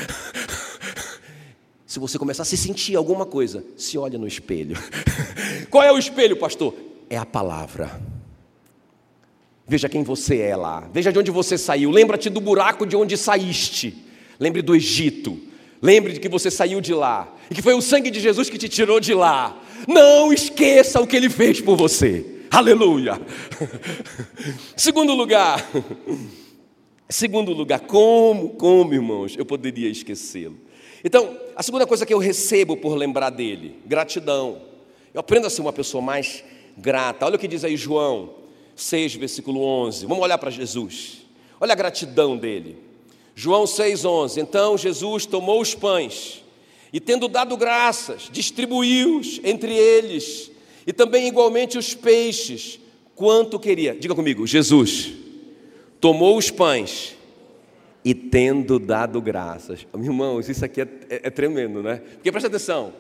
Se 1.87 1.99
você 1.99 2.19
começar 2.19 2.43
a 2.43 2.45
se 2.45 2.59
sentir 2.59 2.95
alguma 2.97 3.25
coisa, 3.25 3.65
se 3.75 3.97
olha 3.97 4.19
no 4.19 4.27
espelho. 4.29 4.77
Qual 5.71 5.83
é 5.83 5.91
o 5.91 5.97
espelho, 5.97 6.37
pastor? 6.37 6.75
É 7.09 7.17
a 7.17 7.25
palavra. 7.25 7.99
Veja 9.67 9.89
quem 9.89 10.03
você 10.03 10.37
é 10.37 10.55
lá. 10.55 10.87
Veja 10.93 11.11
de 11.11 11.19
onde 11.19 11.31
você 11.31 11.57
saiu. 11.57 11.91
Lembra-te 11.91 12.29
do 12.29 12.43
buraco 12.43 12.85
de 12.85 12.95
onde 12.95 13.17
saíste. 13.17 14.05
Lembre 14.39 14.61
do 14.61 14.77
Egito. 14.77 15.48
Lembre 15.81 16.13
de 16.13 16.21
que 16.21 16.29
você 16.29 16.51
saiu 16.51 16.81
de 16.81 16.93
lá 16.93 17.33
e 17.51 17.55
que 17.55 17.63
foi 17.63 17.75
o 17.75 17.83
sangue 17.83 18.11
de 18.11 18.21
Jesus 18.21 18.51
que 18.51 18.59
te 18.59 18.69
tirou 18.69 18.99
de 18.99 19.15
lá. 19.15 19.61
Não 19.87 20.33
esqueça 20.33 21.01
o 21.01 21.07
que 21.07 21.17
ele 21.17 21.31
fez 21.31 21.61
por 21.61 21.77
você. 21.77 22.25
Aleluia. 22.51 23.21
Segundo 24.77 25.15
lugar. 25.15 25.65
Segundo 27.09 27.53
lugar, 27.53 27.81
como, 27.81 28.51
como, 28.51 28.93
irmãos, 28.93 29.35
eu 29.37 29.47
poderia 29.47 29.89
esquecê-lo? 29.89 30.59
Então, 31.03 31.39
a 31.57 31.63
segunda 31.63 31.87
coisa 31.87 32.05
que 32.05 32.13
eu 32.13 32.19
recebo 32.19 32.77
por 32.77 32.95
lembrar 32.97 33.31
dele, 33.31 33.77
gratidão. 33.87 34.61
Eu 35.15 35.21
aprendo 35.21 35.47
a 35.47 35.51
ser 35.51 35.63
uma 35.63 35.73
pessoa 35.73 36.03
mais 36.03 36.45
grata. 36.77 37.25
Olha 37.25 37.37
o 37.37 37.39
que 37.39 37.49
diz 37.49 37.65
aí 37.65 37.77
João 37.77 38.35
6, 38.77 39.15
versículo 39.15 39.63
11. 39.63 40.05
Vamos 40.07 40.23
olhar 40.23 40.37
para 40.37 40.51
Jesus. 40.51 41.27
Olha 41.59 41.73
a 41.73 41.77
gratidão 41.77 42.37
dele. 42.37 42.77
João 43.39 43.67
6,11: 43.67 44.39
Então 44.39 44.77
Jesus 44.77 45.25
tomou 45.25 45.61
os 45.61 45.73
pães 45.73 46.45
e, 46.93 46.99
tendo 46.99 47.29
dado 47.29 47.57
graças, 47.57 48.29
distribuiu-os 48.33 49.41
entre 49.45 49.73
eles, 49.73 50.51
e 50.85 50.93
também 50.93 51.29
igualmente 51.29 51.79
os 51.79 51.95
peixes, 51.95 52.81
quanto 53.15 53.61
queria. 53.61 53.95
Diga 53.95 54.13
comigo: 54.13 54.45
Jesus 54.45 55.13
tomou 56.01 56.37
os 56.37 56.51
pães 56.51 57.17
e, 58.05 58.13
tendo 58.13 58.77
dado 58.77 59.23
graças. 59.23 59.87
Irmãos, 59.95 60.49
isso 60.49 60.65
aqui 60.65 60.81
é, 60.81 60.89
é, 61.09 61.21
é 61.29 61.31
tremendo, 61.31 61.81
né? 61.81 62.03
Porque 62.15 62.33
presta 62.33 62.49
atenção: 62.49 62.93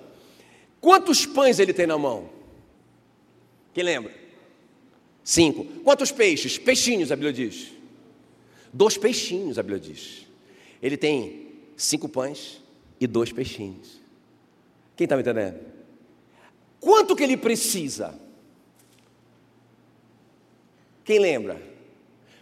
quantos 0.80 1.26
pães 1.26 1.58
ele 1.58 1.72
tem 1.72 1.88
na 1.88 1.98
mão? 1.98 2.30
Quem 3.74 3.82
lembra? 3.82 4.14
Cinco. 5.24 5.64
Quantos 5.82 6.12
peixes? 6.12 6.56
Peixinhos, 6.58 7.10
a 7.10 7.16
Bíblia 7.16 7.32
diz. 7.32 7.72
Dois 8.72 8.96
peixinhos, 8.96 9.58
a 9.58 9.64
Bíblia 9.64 9.80
diz. 9.80 10.27
Ele 10.82 10.96
tem 10.96 11.48
cinco 11.76 12.08
pães 12.08 12.62
e 13.00 13.06
dois 13.06 13.32
peixinhos. 13.32 14.00
Quem 14.96 15.04
está 15.04 15.16
me 15.16 15.22
entendendo? 15.22 15.58
Quanto 16.80 17.16
que 17.16 17.22
ele 17.22 17.36
precisa? 17.36 18.14
Quem 21.04 21.18
lembra? 21.18 21.60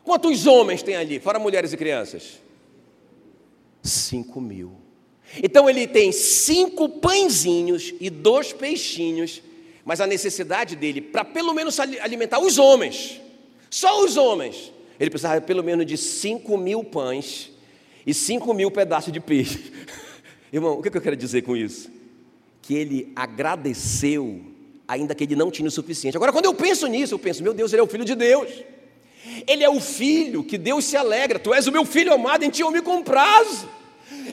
Quantos 0.03 0.47
homens 0.47 0.83
tem 0.83 0.97
ali, 0.97 1.19
fora 1.19 1.39
mulheres 1.39 1.73
e 1.73 1.77
crianças? 1.77 2.41
Cinco 3.83 4.41
mil. 4.41 4.73
Então 5.43 5.69
ele 5.69 5.87
tem 5.87 6.13
cinco 6.13 6.89
pãezinhos 6.89 7.93
e 8.01 8.09
dois 8.09 8.53
peixinhos, 8.53 9.43
mas 9.85 10.01
a 10.01 10.07
necessidade 10.07 10.77
dele, 10.77 11.01
para 11.01 11.25
pelo 11.25 11.53
menos 11.53 11.79
alimentar 11.79 12.39
os 12.41 12.59
homens, 12.59 13.21
só 13.69 14.05
os 14.05 14.17
homens, 14.17 14.73
ele 14.99 15.11
precisava 15.11 15.41
pelo 15.41 15.63
menos 15.63 15.85
de 15.87 15.97
cinco 15.97 16.57
mil 16.57 16.83
pães 16.85 17.51
e 18.07 18.15
cinco 18.15 18.55
mil 18.55 18.71
pedaços 18.71 19.13
de 19.13 19.21
peixe. 19.21 19.73
Irmão, 20.53 20.79
o 20.79 20.83
que 20.83 20.97
eu 20.97 21.01
quero 21.01 21.17
dizer 21.17 21.43
com 21.43 21.57
isso? 21.57 21.91
Que 22.63 22.75
ele 22.75 23.13
agradeceu, 23.17 24.41
ainda 24.87 25.15
que 25.15 25.25
ele 25.25 25.35
não 25.35 25.51
tinha 25.51 25.69
o 25.69 25.71
suficiente. 25.71 26.17
Agora, 26.17 26.33
quando 26.33 26.45
eu 26.45 26.55
penso 26.55 26.87
nisso, 26.87 27.15
eu 27.15 27.19
penso, 27.19 27.43
meu 27.43 27.53
Deus, 27.53 27.73
ele 27.73 27.81
é 27.81 27.85
o 27.85 27.89
filho 27.89 28.05
de 28.05 28.15
Deus. 28.15 28.49
Ele 29.47 29.65
é 29.65 29.69
o 29.69 29.81
filho 29.81 30.45
que 30.45 30.57
Deus 30.57 30.85
se 30.85 30.97
alegra. 30.97 31.39
Tu 31.39 31.53
és 31.53 31.67
o 31.67 31.73
meu 31.73 31.85
filho 31.85 32.13
amado, 32.13 32.45
em 32.45 32.51
ti 32.51 32.63
eu 32.63 32.71
me 32.71 32.81
comprazo. 32.81 33.69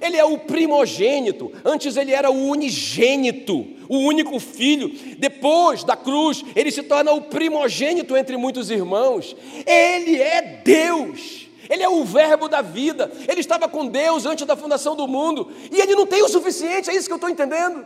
Ele 0.02 0.18
é 0.18 0.26
o 0.26 0.38
primogênito, 0.38 1.52
antes 1.66 1.98
ele 1.98 2.12
era 2.12 2.30
o 2.30 2.48
unigênito, 2.48 3.66
o 3.90 3.98
único 3.98 4.40
filho. 4.40 4.92
Depois 5.18 5.84
da 5.84 5.96
cruz, 5.96 6.44
ele 6.56 6.72
se 6.72 6.84
torna 6.84 7.12
o 7.12 7.22
primogênito 7.22 8.16
entre 8.16 8.38
muitos 8.38 8.70
irmãos. 8.70 9.36
Ele 9.66 10.18
é 10.18 10.62
Deus. 10.64 11.43
Ele 11.70 11.84
é 11.84 11.90
o 11.90 12.04
verbo 12.04 12.48
da 12.48 12.62
vida. 12.62 13.12
Ele 13.28 13.40
estava 13.40 13.68
com 13.68 13.88
Deus 13.88 14.26
antes 14.26 14.46
da 14.46 14.56
fundação 14.56 14.96
do 14.96 15.08
mundo. 15.08 15.52
E 15.72 15.80
ele 15.80 15.96
não 15.96 16.06
tem 16.06 16.24
o 16.24 16.30
suficiente, 16.30 16.90
é 16.90 16.96
isso 16.96 17.08
que 17.08 17.14
eu 17.14 17.18
estou 17.18 17.30
entendendo. 17.30 17.86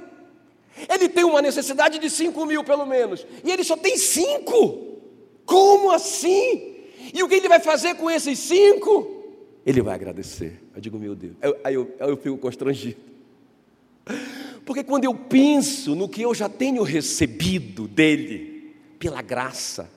Ele 0.90 1.10
tem 1.10 1.24
uma 1.24 1.42
necessidade 1.42 1.98
de 1.98 2.10
cinco 2.10 2.46
mil, 2.46 2.64
pelo 2.64 2.86
menos. 2.86 3.26
E 3.44 3.52
ele 3.52 3.64
só 3.64 3.76
tem 3.76 3.98
cinco. 3.98 4.98
Como 5.46 5.92
assim? 5.92 6.76
E 7.14 7.24
o 7.24 7.28
que 7.28 7.36
ele 7.36 7.48
vai 7.48 7.60
fazer 7.60 7.96
com 7.96 8.12
esses 8.12 8.38
cinco? 8.38 9.24
Ele 9.66 9.82
vai 9.82 9.96
agradecer. 9.96 10.62
Eu 10.76 10.82
digo, 10.82 11.00
meu 11.00 11.16
Deus. 11.16 11.36
Aí 11.64 11.74
eu, 11.74 11.96
eu, 12.00 12.10
eu 12.10 12.18
fico 12.18 12.38
constrangido. 12.38 12.98
Porque 14.66 14.84
quando 14.84 15.06
eu 15.06 15.14
penso 15.14 15.96
no 15.96 16.10
que 16.10 16.22
eu 16.22 16.36
já 16.36 16.50
tenho 16.50 16.84
recebido 16.84 17.88
dele, 17.88 18.76
pela 19.00 19.22
graça, 19.22 19.90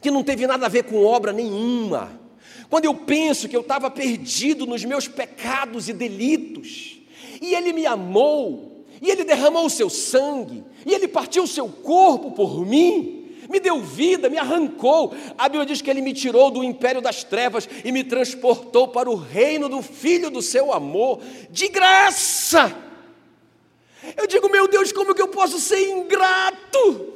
que 0.00 0.10
não 0.10 0.22
teve 0.22 0.46
nada 0.46 0.66
a 0.66 0.68
ver 0.68 0.84
com 0.84 1.04
obra 1.04 1.32
nenhuma, 1.32 2.20
quando 2.68 2.84
eu 2.84 2.94
penso 2.94 3.48
que 3.48 3.56
eu 3.56 3.60
estava 3.60 3.90
perdido 3.90 4.66
nos 4.66 4.84
meus 4.84 5.08
pecados 5.08 5.88
e 5.88 5.92
delitos, 5.92 6.98
e 7.40 7.54
ele 7.54 7.72
me 7.72 7.86
amou, 7.86 8.84
e 9.00 9.10
ele 9.10 9.24
derramou 9.24 9.66
o 9.66 9.70
seu 9.70 9.90
sangue, 9.90 10.64
e 10.84 10.92
ele 10.94 11.08
partiu 11.08 11.44
o 11.44 11.48
seu 11.48 11.68
corpo 11.68 12.32
por 12.32 12.64
mim, 12.66 13.16
me 13.48 13.60
deu 13.60 13.80
vida, 13.80 14.28
me 14.28 14.38
arrancou. 14.38 15.14
A 15.38 15.48
Bíblia 15.48 15.66
diz 15.66 15.80
que 15.80 15.88
ele 15.88 16.00
me 16.00 16.12
tirou 16.12 16.50
do 16.50 16.64
império 16.64 17.00
das 17.00 17.22
trevas 17.22 17.68
e 17.84 17.92
me 17.92 18.02
transportou 18.02 18.88
para 18.88 19.08
o 19.08 19.14
reino 19.14 19.68
do 19.68 19.82
Filho 19.82 20.30
do 20.30 20.42
seu 20.42 20.72
amor, 20.72 21.20
de 21.50 21.68
graça. 21.68 22.76
Eu 24.16 24.26
digo, 24.26 24.48
meu 24.48 24.68
Deus, 24.68 24.92
como 24.92 25.14
que 25.14 25.22
eu 25.22 25.28
posso 25.28 25.60
ser 25.60 25.90
ingrato? 25.90 27.15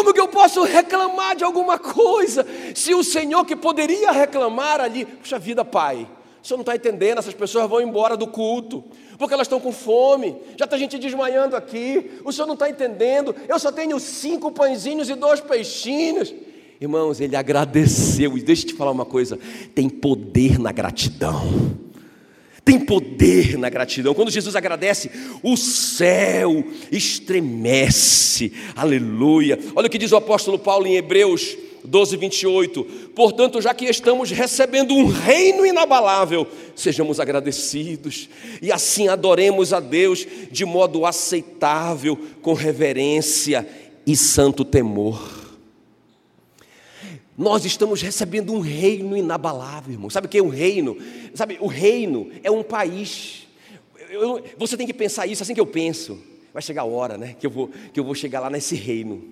Como 0.00 0.14
que 0.14 0.20
eu 0.20 0.28
posso 0.28 0.62
reclamar 0.62 1.36
de 1.36 1.44
alguma 1.44 1.78
coisa? 1.78 2.46
Se 2.74 2.94
o 2.94 3.04
Senhor 3.04 3.44
que 3.44 3.54
poderia 3.54 4.10
reclamar 4.10 4.80
ali, 4.80 5.04
puxa 5.04 5.38
vida, 5.38 5.62
Pai, 5.62 6.08
o 6.42 6.46
senhor 6.46 6.56
não 6.56 6.62
está 6.62 6.74
entendendo, 6.74 7.18
essas 7.18 7.34
pessoas 7.34 7.68
vão 7.68 7.82
embora 7.82 8.16
do 8.16 8.26
culto, 8.26 8.82
porque 9.18 9.34
elas 9.34 9.44
estão 9.44 9.60
com 9.60 9.70
fome, 9.70 10.34
já 10.56 10.64
está 10.64 10.78
gente 10.78 10.96
desmaiando 10.96 11.54
aqui, 11.54 12.18
o 12.24 12.32
senhor 12.32 12.46
não 12.46 12.54
está 12.54 12.70
entendendo, 12.70 13.36
eu 13.46 13.58
só 13.58 13.70
tenho 13.70 14.00
cinco 14.00 14.50
pãezinhos 14.50 15.10
e 15.10 15.14
dois 15.14 15.38
peixinhos. 15.38 16.32
Irmãos, 16.80 17.20
ele 17.20 17.36
agradeceu, 17.36 18.38
e 18.38 18.42
deixa 18.42 18.62
eu 18.62 18.68
te 18.68 18.74
falar 18.76 18.92
uma 18.92 19.04
coisa: 19.04 19.38
tem 19.74 19.86
poder 19.86 20.58
na 20.58 20.72
gratidão. 20.72 21.42
Tem 22.70 22.78
poder 22.78 23.58
na 23.58 23.68
gratidão. 23.68 24.14
Quando 24.14 24.30
Jesus 24.30 24.54
agradece, 24.54 25.10
o 25.42 25.56
céu 25.56 26.62
estremece. 26.92 28.52
Aleluia. 28.76 29.58
Olha 29.74 29.88
o 29.88 29.90
que 29.90 29.98
diz 29.98 30.12
o 30.12 30.16
apóstolo 30.16 30.56
Paulo 30.56 30.86
em 30.86 30.94
Hebreus 30.94 31.58
12, 31.82 32.16
28. 32.16 32.84
Portanto, 33.12 33.60
já 33.60 33.74
que 33.74 33.86
estamos 33.86 34.30
recebendo 34.30 34.94
um 34.94 35.06
reino 35.06 35.66
inabalável, 35.66 36.46
sejamos 36.76 37.18
agradecidos 37.18 38.28
e 38.62 38.70
assim 38.70 39.08
adoremos 39.08 39.72
a 39.72 39.80
Deus 39.80 40.24
de 40.52 40.64
modo 40.64 41.04
aceitável, 41.04 42.16
com 42.40 42.52
reverência 42.52 43.66
e 44.06 44.14
santo 44.14 44.64
temor. 44.64 45.39
Nós 47.40 47.64
estamos 47.64 48.02
recebendo 48.02 48.52
um 48.52 48.60
reino 48.60 49.16
inabalável, 49.16 49.94
irmão. 49.94 50.10
Sabe 50.10 50.26
o 50.26 50.28
que 50.28 50.36
é 50.36 50.42
um 50.42 50.50
reino? 50.50 50.98
Sabe, 51.32 51.56
o 51.58 51.68
reino 51.68 52.30
é 52.44 52.50
um 52.50 52.62
país. 52.62 53.48
Eu, 54.10 54.44
você 54.58 54.76
tem 54.76 54.86
que 54.86 54.92
pensar 54.92 55.26
isso 55.26 55.42
assim 55.42 55.54
que 55.54 55.60
eu 55.60 55.64
penso. 55.64 56.18
Vai 56.52 56.60
chegar 56.60 56.82
a 56.82 56.84
hora, 56.84 57.16
né? 57.16 57.34
Que 57.40 57.46
eu 57.46 57.50
vou, 57.50 57.70
que 57.94 57.98
eu 57.98 58.04
vou 58.04 58.14
chegar 58.14 58.40
lá 58.40 58.50
nesse 58.50 58.76
reino. 58.76 59.24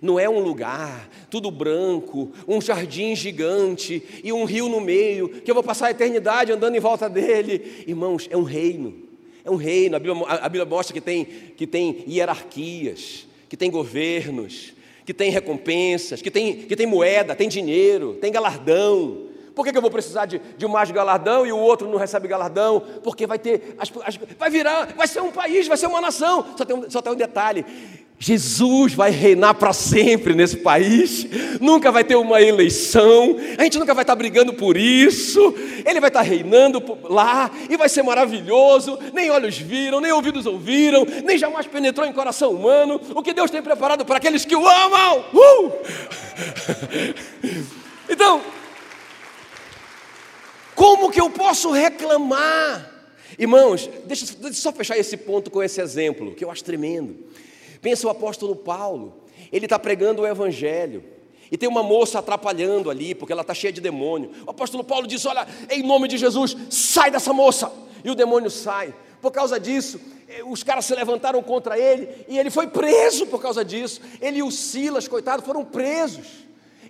Não 0.00 0.18
é 0.18 0.26
um 0.26 0.38
lugar, 0.38 1.10
tudo 1.28 1.50
branco, 1.50 2.32
um 2.48 2.62
jardim 2.62 3.14
gigante 3.14 4.02
e 4.24 4.32
um 4.32 4.46
rio 4.46 4.66
no 4.70 4.80
meio, 4.80 5.28
que 5.28 5.50
eu 5.50 5.54
vou 5.54 5.62
passar 5.62 5.88
a 5.88 5.90
eternidade 5.90 6.50
andando 6.50 6.76
em 6.76 6.80
volta 6.80 7.10
dele. 7.10 7.84
Irmãos, 7.86 8.26
é 8.30 8.38
um 8.38 8.42
reino. 8.42 8.94
É 9.44 9.50
um 9.50 9.56
reino. 9.56 9.96
A 9.96 9.98
Bíblia, 9.98 10.26
a 10.26 10.48
Bíblia 10.48 10.64
mostra 10.64 10.94
que 10.94 11.00
tem, 11.02 11.26
que 11.26 11.66
tem 11.66 12.06
hierarquias, 12.08 13.26
que 13.50 13.56
tem 13.56 13.70
governos, 13.70 14.73
que 15.04 15.12
tem 15.12 15.30
recompensas, 15.30 16.22
que 16.22 16.30
tem, 16.30 16.62
que 16.62 16.74
tem 16.74 16.86
moeda, 16.86 17.34
tem 17.34 17.48
dinheiro, 17.48 18.14
tem 18.14 18.32
galardão. 18.32 19.28
Por 19.54 19.64
que, 19.64 19.70
que 19.70 19.78
eu 19.78 19.82
vou 19.82 19.90
precisar 19.90 20.26
de, 20.26 20.40
de 20.56 20.66
mais 20.66 20.90
galardão 20.90 21.46
e 21.46 21.52
o 21.52 21.58
outro 21.58 21.88
não 21.88 21.96
recebe 21.96 22.26
galardão? 22.26 22.82
Porque 23.02 23.26
vai 23.26 23.38
ter, 23.38 23.76
as, 23.78 23.92
as, 24.04 24.16
vai 24.38 24.50
virar, 24.50 24.94
vai 24.96 25.06
ser 25.06 25.20
um 25.20 25.30
país, 25.30 25.68
vai 25.68 25.76
ser 25.76 25.86
uma 25.86 26.00
nação. 26.00 26.44
Só 26.56 26.64
tem 26.64 26.76
um, 26.76 26.90
só 26.90 27.00
tem 27.00 27.12
um 27.12 27.16
detalhe: 27.16 27.64
Jesus 28.24 28.94
vai 28.94 29.10
reinar 29.10 29.54
para 29.56 29.74
sempre 29.74 30.34
nesse 30.34 30.56
país, 30.56 31.26
nunca 31.60 31.92
vai 31.92 32.02
ter 32.02 32.16
uma 32.16 32.40
eleição, 32.40 33.36
a 33.58 33.64
gente 33.64 33.78
nunca 33.78 33.92
vai 33.92 34.02
estar 34.02 34.16
brigando 34.16 34.54
por 34.54 34.78
isso, 34.78 35.54
ele 35.84 36.00
vai 36.00 36.08
estar 36.08 36.22
reinando 36.22 36.82
lá 37.02 37.50
e 37.68 37.76
vai 37.76 37.86
ser 37.86 38.02
maravilhoso. 38.02 38.98
Nem 39.12 39.30
olhos 39.30 39.58
viram, 39.58 40.00
nem 40.00 40.10
ouvidos 40.10 40.46
ouviram, 40.46 41.06
nem 41.22 41.36
jamais 41.36 41.66
penetrou 41.66 42.06
em 42.06 42.14
coração 42.14 42.52
humano 42.52 42.98
o 43.14 43.22
que 43.22 43.34
Deus 43.34 43.50
tem 43.50 43.60
preparado 43.60 44.06
para 44.06 44.16
aqueles 44.16 44.46
que 44.46 44.56
o 44.56 44.66
amam. 44.66 45.24
Uh! 45.34 45.72
Então, 48.06 48.42
como 50.74 51.10
que 51.10 51.20
eu 51.20 51.30
posso 51.30 51.72
reclamar? 51.72 52.90
Irmãos, 53.38 53.88
deixa, 54.04 54.26
deixa 54.26 54.48
eu 54.48 54.52
só 54.52 54.72
fechar 54.72 54.96
esse 54.98 55.16
ponto 55.16 55.50
com 55.50 55.62
esse 55.62 55.80
exemplo, 55.80 56.34
que 56.34 56.44
eu 56.44 56.50
acho 56.50 56.62
tremendo. 56.62 57.16
Pensa 57.84 58.06
o 58.06 58.10
apóstolo 58.10 58.56
Paulo, 58.56 59.12
ele 59.52 59.66
está 59.66 59.78
pregando 59.78 60.22
o 60.22 60.26
evangelho. 60.26 61.04
E 61.52 61.58
tem 61.58 61.68
uma 61.68 61.82
moça 61.82 62.18
atrapalhando 62.18 62.88
ali, 62.88 63.14
porque 63.14 63.30
ela 63.30 63.42
está 63.42 63.52
cheia 63.52 63.70
de 63.70 63.78
demônio. 63.78 64.30
O 64.46 64.50
apóstolo 64.50 64.82
Paulo 64.82 65.06
diz: 65.06 65.26
Olha, 65.26 65.46
em 65.68 65.82
nome 65.82 66.08
de 66.08 66.16
Jesus, 66.16 66.56
sai 66.70 67.10
dessa 67.10 67.34
moça. 67.34 67.70
E 68.02 68.10
o 68.10 68.14
demônio 68.14 68.50
sai. 68.50 68.94
Por 69.20 69.30
causa 69.30 69.60
disso, 69.60 70.00
eh, 70.26 70.42
os 70.46 70.62
caras 70.62 70.86
se 70.86 70.94
levantaram 70.94 71.42
contra 71.42 71.78
ele 71.78 72.08
e 72.26 72.38
ele 72.38 72.50
foi 72.50 72.68
preso 72.68 73.26
por 73.26 73.42
causa 73.42 73.62
disso. 73.62 74.00
Ele 74.18 74.38
e 74.38 74.42
o 74.42 74.50
Silas, 74.50 75.06
coitado, 75.06 75.42
foram 75.42 75.62
presos. 75.62 76.26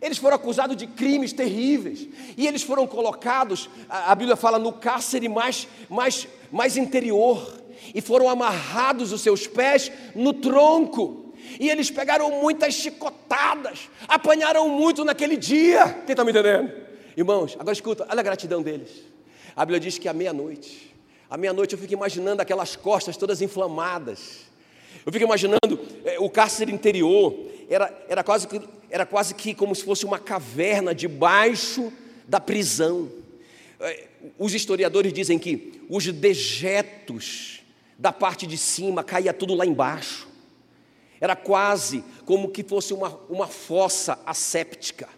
Eles 0.01 0.17
foram 0.17 0.37
acusados 0.37 0.77
de 0.77 0.87
crimes 0.87 1.33
terríveis 1.33 2.07
e 2.37 2.47
eles 2.47 2.63
foram 2.63 2.87
colocados, 2.87 3.69
a 3.89 4.15
Bíblia 4.15 4.37
fala, 4.37 4.61
no 4.61 4.73
cárcere 4.73 5.29
mais, 5.29 5.67
mais, 5.89 6.29
mais 6.53 6.77
interior 6.77 7.64
e 7.95 8.01
foram 8.01 8.29
amarrados 8.29 9.13
os 9.13 9.21
seus 9.21 9.47
pés 9.47 9.91
no 10.15 10.33
tronco. 10.33 11.33
E 11.59 11.69
eles 11.69 11.91
pegaram 11.91 12.31
muitas 12.41 12.75
chicotadas, 12.75 13.89
apanharam 14.09 14.69
muito 14.69 15.05
naquele 15.05 15.37
dia. 15.37 16.03
Quem 16.07 16.13
está 16.13 16.25
me 16.25 16.31
entendendo? 16.31 16.73
Irmãos, 17.17 17.57
agora 17.59 17.73
escuta, 17.73 18.07
olha 18.09 18.21
a 18.21 18.23
gratidão 18.23 18.63
deles. 18.63 18.91
A 19.55 19.65
Bíblia 19.65 19.81
diz 19.81 19.99
que 19.99 20.09
à 20.09 20.13
meia-noite, 20.13 20.95
à 21.31 21.37
meia-noite 21.37 21.75
eu 21.75 21.79
fico 21.79 21.93
imaginando 21.93 22.43
aquelas 22.43 22.75
costas 22.75 23.17
todas 23.17 23.41
inflamadas. 23.41 24.41
Eu 25.07 25.13
fico 25.13 25.25
imaginando 25.25 25.79
é, 26.05 26.19
o 26.19 26.29
cárcere 26.29 26.73
interior, 26.73 27.35
era, 27.69 27.93
era, 28.09 28.25
quase 28.25 28.49
que, 28.49 28.61
era 28.91 29.07
quase 29.07 29.35
que 29.35 29.55
como 29.55 29.75
se 29.75 29.85
fosse 29.85 30.05
uma 30.05 30.19
caverna 30.19 30.95
debaixo 30.95 31.93
da 32.27 32.41
prisão. 32.41 33.11
É, 33.81 34.09
os 34.39 34.55
historiadores 34.55 35.13
dizem 35.13 35.39
que 35.39 35.83
os 35.89 36.07
dejetos 36.07 37.64
da 37.99 38.13
parte 38.13 38.47
de 38.47 38.59
cima, 38.59 39.05
caía 39.05 39.33
tudo 39.33 39.55
lá 39.55 39.65
embaixo. 39.65 40.29
Era 41.21 41.37
quase 41.37 42.05
como 42.25 42.51
que 42.51 42.63
fosse 42.63 42.93
uma, 42.93 43.19
uma 43.29 43.47
fossa 43.47 44.19
asséptica. 44.27 45.09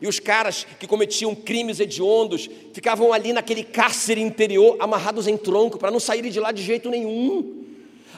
E 0.00 0.08
os 0.08 0.18
caras 0.18 0.66
que 0.78 0.86
cometiam 0.86 1.34
crimes 1.34 1.78
hediondos 1.78 2.48
ficavam 2.72 3.12
ali 3.12 3.32
naquele 3.32 3.62
cárcere 3.62 4.20
interior, 4.20 4.76
amarrados 4.80 5.26
em 5.26 5.36
tronco, 5.36 5.78
para 5.78 5.90
não 5.90 6.00
saírem 6.00 6.30
de 6.30 6.40
lá 6.40 6.52
de 6.52 6.62
jeito 6.62 6.88
nenhum. 6.88 7.69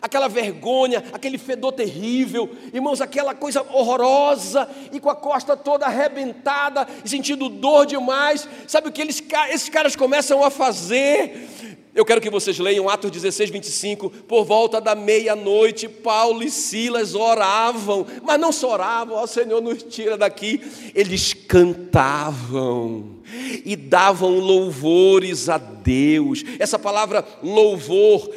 Aquela 0.03 0.29
vergonha, 0.29 1.03
aquele 1.13 1.39
fedor 1.39 1.73
terrível, 1.73 2.51
irmãos, 2.75 3.01
aquela 3.01 3.35
coisa 3.35 3.63
horrorosa, 3.63 4.69
e 4.93 4.99
com 4.99 5.09
a 5.09 5.15
costa 5.15 5.57
toda 5.57 5.87
arrebentada, 5.87 6.87
sentindo 7.05 7.49
dor 7.49 7.87
demais. 7.87 8.49
Sabe 8.67 8.89
o 8.89 8.93
que 8.93 9.01
eles, 9.01 9.23
esses 9.51 9.69
caras 9.69 9.95
começam 9.95 10.45
a 10.45 10.51
fazer? 10.51 11.49
Eu 11.95 12.07
quero 12.07 12.23
que 12.23 12.31
vocês 12.31 12.59
leiam 12.59 12.89
Atos 12.89 13.11
16, 13.11 13.51
25. 13.51 14.09
Por 14.09 14.47
volta 14.47 14.81
da 14.81 14.95
meia-noite, 14.95 15.89
Paulo 15.89 16.43
e 16.43 16.51
Silas 16.51 17.15
oravam, 17.15 18.07
mas 18.23 18.41
não 18.41 18.51
só 18.51 18.73
oravam, 18.73 19.17
ó 19.19 19.27
Senhor, 19.27 19.61
nos 19.61 19.83
tira 19.83 20.17
daqui. 20.17 20.59
Eles 20.95 21.35
cantavam 21.35 23.21
e 23.63 23.77
davam 23.77 24.31
louvores 24.39 25.51
a 25.51 25.59
Deus. 25.59 26.43
Essa 26.59 26.79
palavra 26.79 27.27
louvor, 27.43 28.31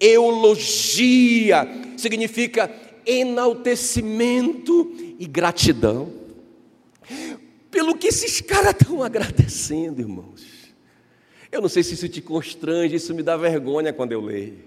eulogia, 0.00 1.66
significa 1.96 2.70
enaltecimento 3.06 4.92
e 5.18 5.26
gratidão. 5.26 6.12
Pelo 7.70 7.96
que 7.96 8.08
esses 8.08 8.40
caras 8.40 8.74
estão 8.78 9.02
agradecendo, 9.02 10.00
irmãos. 10.00 10.42
Eu 11.50 11.62
não 11.62 11.68
sei 11.68 11.82
se 11.82 11.94
isso 11.94 12.08
te 12.08 12.20
constrange, 12.20 12.96
isso 12.96 13.14
me 13.14 13.22
dá 13.22 13.36
vergonha 13.36 13.92
quando 13.92 14.12
eu 14.12 14.20
leio. 14.20 14.58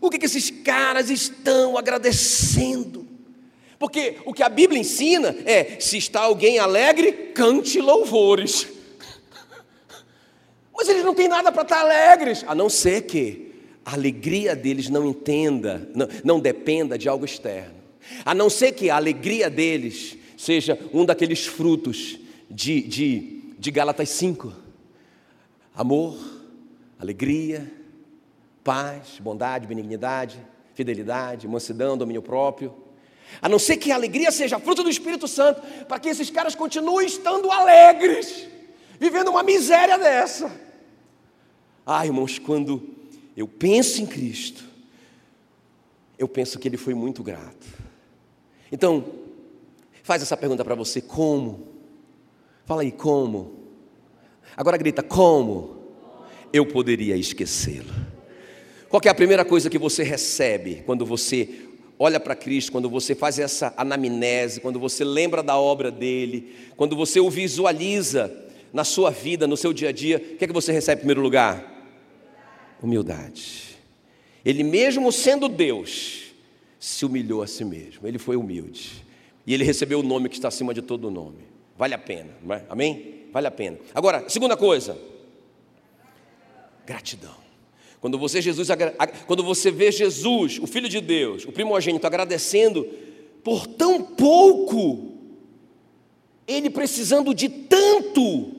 O 0.00 0.08
que, 0.10 0.18
que 0.18 0.26
esses 0.26 0.50
caras 0.50 1.10
estão 1.10 1.76
agradecendo? 1.76 3.06
Porque 3.78 4.16
o 4.24 4.32
que 4.32 4.42
a 4.42 4.48
Bíblia 4.48 4.80
ensina 4.80 5.34
é: 5.44 5.80
se 5.80 5.96
está 5.96 6.20
alguém 6.20 6.58
alegre, 6.58 7.12
cante 7.34 7.80
louvores. 7.80 8.68
Mas 10.76 10.88
eles 10.88 11.04
não 11.04 11.14
têm 11.14 11.28
nada 11.28 11.50
para 11.50 11.62
estar 11.62 11.80
alegres, 11.80 12.44
a 12.46 12.54
não 12.54 12.68
ser 12.68 13.02
que 13.02 13.47
a 13.88 13.94
alegria 13.94 14.54
deles 14.54 14.90
não 14.90 15.06
entenda, 15.06 15.88
não, 15.94 16.08
não 16.22 16.40
dependa 16.40 16.98
de 16.98 17.08
algo 17.08 17.24
externo. 17.24 17.74
A 18.22 18.34
não 18.34 18.50
ser 18.50 18.72
que 18.72 18.90
a 18.90 18.96
alegria 18.96 19.48
deles 19.48 20.14
seja 20.36 20.78
um 20.92 21.06
daqueles 21.06 21.46
frutos 21.46 22.18
de, 22.50 22.82
de, 22.82 23.54
de 23.58 23.70
Gálatas 23.70 24.10
5 24.10 24.52
amor, 25.74 26.18
alegria, 26.98 27.72
paz, 28.62 29.18
bondade, 29.20 29.66
benignidade, 29.66 30.38
fidelidade, 30.74 31.48
mansidão, 31.48 31.96
domínio 31.96 32.20
próprio. 32.20 32.74
A 33.40 33.48
não 33.48 33.58
ser 33.58 33.78
que 33.78 33.90
a 33.90 33.94
alegria 33.94 34.30
seja 34.30 34.58
fruto 34.58 34.82
do 34.82 34.90
Espírito 34.90 35.26
Santo, 35.26 35.62
para 35.86 35.98
que 35.98 36.10
esses 36.10 36.28
caras 36.28 36.54
continuem 36.54 37.06
estando 37.06 37.50
alegres, 37.50 38.46
vivendo 39.00 39.28
uma 39.28 39.42
miséria 39.42 39.96
dessa. 39.96 40.52
Ah, 41.86 42.04
irmãos, 42.04 42.38
quando 42.38 42.97
eu 43.38 43.46
penso 43.46 44.02
em 44.02 44.06
Cristo, 44.06 44.64
eu 46.18 46.26
penso 46.26 46.58
que 46.58 46.66
Ele 46.66 46.76
foi 46.76 46.92
muito 46.92 47.22
grato. 47.22 47.66
Então, 48.72 49.04
faz 50.02 50.22
essa 50.22 50.36
pergunta 50.36 50.64
para 50.64 50.74
você: 50.74 51.00
como? 51.00 51.68
Fala 52.66 52.82
aí, 52.82 52.90
como? 52.90 53.54
Agora 54.56 54.76
grita: 54.76 55.04
como? 55.04 55.78
Eu 56.52 56.66
poderia 56.66 57.16
esquecê-lo. 57.16 57.94
Qual 58.88 59.00
é 59.04 59.08
a 59.08 59.14
primeira 59.14 59.44
coisa 59.44 59.70
que 59.70 59.78
você 59.78 60.02
recebe 60.02 60.82
quando 60.84 61.06
você 61.06 61.68
olha 61.96 62.18
para 62.18 62.34
Cristo, 62.34 62.72
quando 62.72 62.90
você 62.90 63.14
faz 63.14 63.38
essa 63.38 63.72
anamnese, 63.76 64.60
quando 64.60 64.80
você 64.80 65.04
lembra 65.04 65.44
da 65.44 65.56
obra 65.56 65.92
dele, 65.92 66.56
quando 66.76 66.96
você 66.96 67.20
o 67.20 67.30
visualiza 67.30 68.34
na 68.72 68.82
sua 68.82 69.10
vida, 69.10 69.46
no 69.46 69.56
seu 69.56 69.72
dia 69.72 69.90
a 69.90 69.92
dia, 69.92 70.16
o 70.16 70.36
que 70.36 70.44
é 70.44 70.46
que 70.48 70.52
você 70.52 70.72
recebe 70.72 70.96
em 70.96 71.00
primeiro 71.02 71.20
lugar? 71.20 71.77
Humildade. 72.82 73.76
Ele 74.44 74.62
mesmo 74.62 75.10
sendo 75.12 75.48
Deus, 75.48 76.32
se 76.78 77.04
humilhou 77.04 77.42
a 77.42 77.46
si 77.46 77.64
mesmo. 77.64 78.06
Ele 78.06 78.18
foi 78.18 78.36
humilde. 78.36 79.04
E 79.46 79.54
ele 79.54 79.64
recebeu 79.64 80.00
o 80.00 80.02
nome 80.02 80.28
que 80.28 80.36
está 80.36 80.48
acima 80.48 80.72
de 80.72 80.82
todo 80.82 81.10
nome. 81.10 81.38
Vale 81.76 81.94
a 81.94 81.98
pena, 81.98 82.30
não 82.42 82.54
é? 82.54 82.64
Amém? 82.68 83.26
Vale 83.32 83.46
a 83.46 83.50
pena. 83.50 83.78
Agora, 83.94 84.28
segunda 84.28 84.56
coisa. 84.56 84.98
Gratidão. 86.86 87.36
Quando 88.00 88.18
você, 88.18 88.40
Jesus, 88.40 88.68
quando 89.26 89.42
você 89.42 89.70
vê 89.70 89.90
Jesus, 89.90 90.58
o 90.58 90.66
Filho 90.66 90.88
de 90.88 91.00
Deus, 91.00 91.44
o 91.44 91.52
primogênito, 91.52 92.06
agradecendo 92.06 92.84
por 93.42 93.66
tão 93.66 94.02
pouco, 94.02 95.14
ele 96.46 96.70
precisando 96.70 97.34
de 97.34 97.48
tanto. 97.48 98.52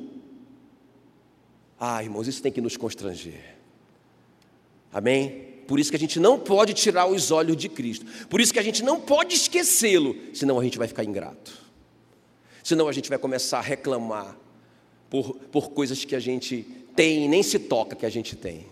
Ah, 1.79 2.03
irmãos, 2.03 2.27
isso 2.27 2.41
tem 2.41 2.51
que 2.51 2.61
nos 2.61 2.75
constranger. 2.75 3.58
Amém? 4.91 5.49
Por 5.67 5.79
isso 5.79 5.91
que 5.91 5.95
a 5.95 5.99
gente 5.99 6.19
não 6.19 6.39
pode 6.39 6.73
tirar 6.73 7.05
os 7.05 7.29
olhos 7.29 7.55
de 7.55 7.69
Cristo. 7.69 8.03
Por 8.27 8.41
isso 8.41 8.51
que 8.51 8.57
a 8.57 8.63
gente 8.63 8.83
não 8.83 8.99
pode 8.99 9.35
esquecê-lo, 9.35 10.15
senão 10.33 10.59
a 10.59 10.63
gente 10.63 10.79
vai 10.79 10.87
ficar 10.87 11.03
ingrato. 11.03 11.53
Senão 12.63 12.87
a 12.87 12.91
gente 12.91 13.07
vai 13.07 13.19
começar 13.19 13.59
a 13.59 13.61
reclamar 13.61 14.35
por, 15.11 15.35
por 15.51 15.69
coisas 15.69 16.03
que 16.03 16.15
a 16.15 16.19
gente 16.19 16.63
tem 16.95 17.25
e 17.25 17.27
nem 17.27 17.43
se 17.43 17.59
toca 17.59 17.95
que 17.95 18.05
a 18.05 18.09
gente 18.09 18.35
tem. 18.35 18.65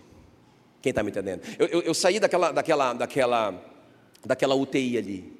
Quem 0.82 0.90
está 0.90 1.04
me 1.04 1.10
entendendo? 1.10 1.42
Eu, 1.56 1.66
eu, 1.68 1.82
eu, 1.82 1.94
saí 1.94 2.18
daquela, 2.18 2.50
daquela, 2.50 2.92
daquela, 2.92 3.64
daquela 4.24 4.54
UTI 4.56 4.98
ali. 4.98 5.32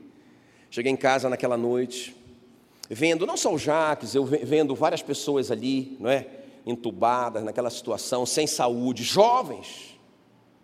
Cheguei 0.70 0.92
em 0.92 0.96
casa 0.96 1.28
naquela 1.28 1.56
noite, 1.56 2.14
vendo 2.88 3.26
não 3.26 3.36
só 3.36 3.52
o 3.52 3.58
Jaques, 3.58 4.14
eu 4.14 4.24
vendo 4.24 4.76
várias 4.76 5.02
pessoas 5.02 5.50
ali, 5.50 5.96
não 5.98 6.08
é? 6.08 6.26
Entubadas 6.64 7.42
naquela 7.42 7.70
situação, 7.70 8.24
sem 8.24 8.46
saúde, 8.46 9.02
jovens 9.02 9.97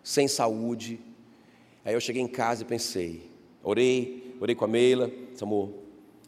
sem 0.05 0.27
saúde. 0.27 0.99
Aí 1.83 1.95
eu 1.95 1.99
cheguei 1.99 2.21
em 2.21 2.27
casa 2.27 2.61
e 2.61 2.65
pensei, 2.65 3.27
orei, 3.63 4.37
orei 4.39 4.55
com 4.55 4.63
a 4.63 4.67
Meila, 4.67 5.11
disse, 5.31 5.43
amor, 5.43 5.73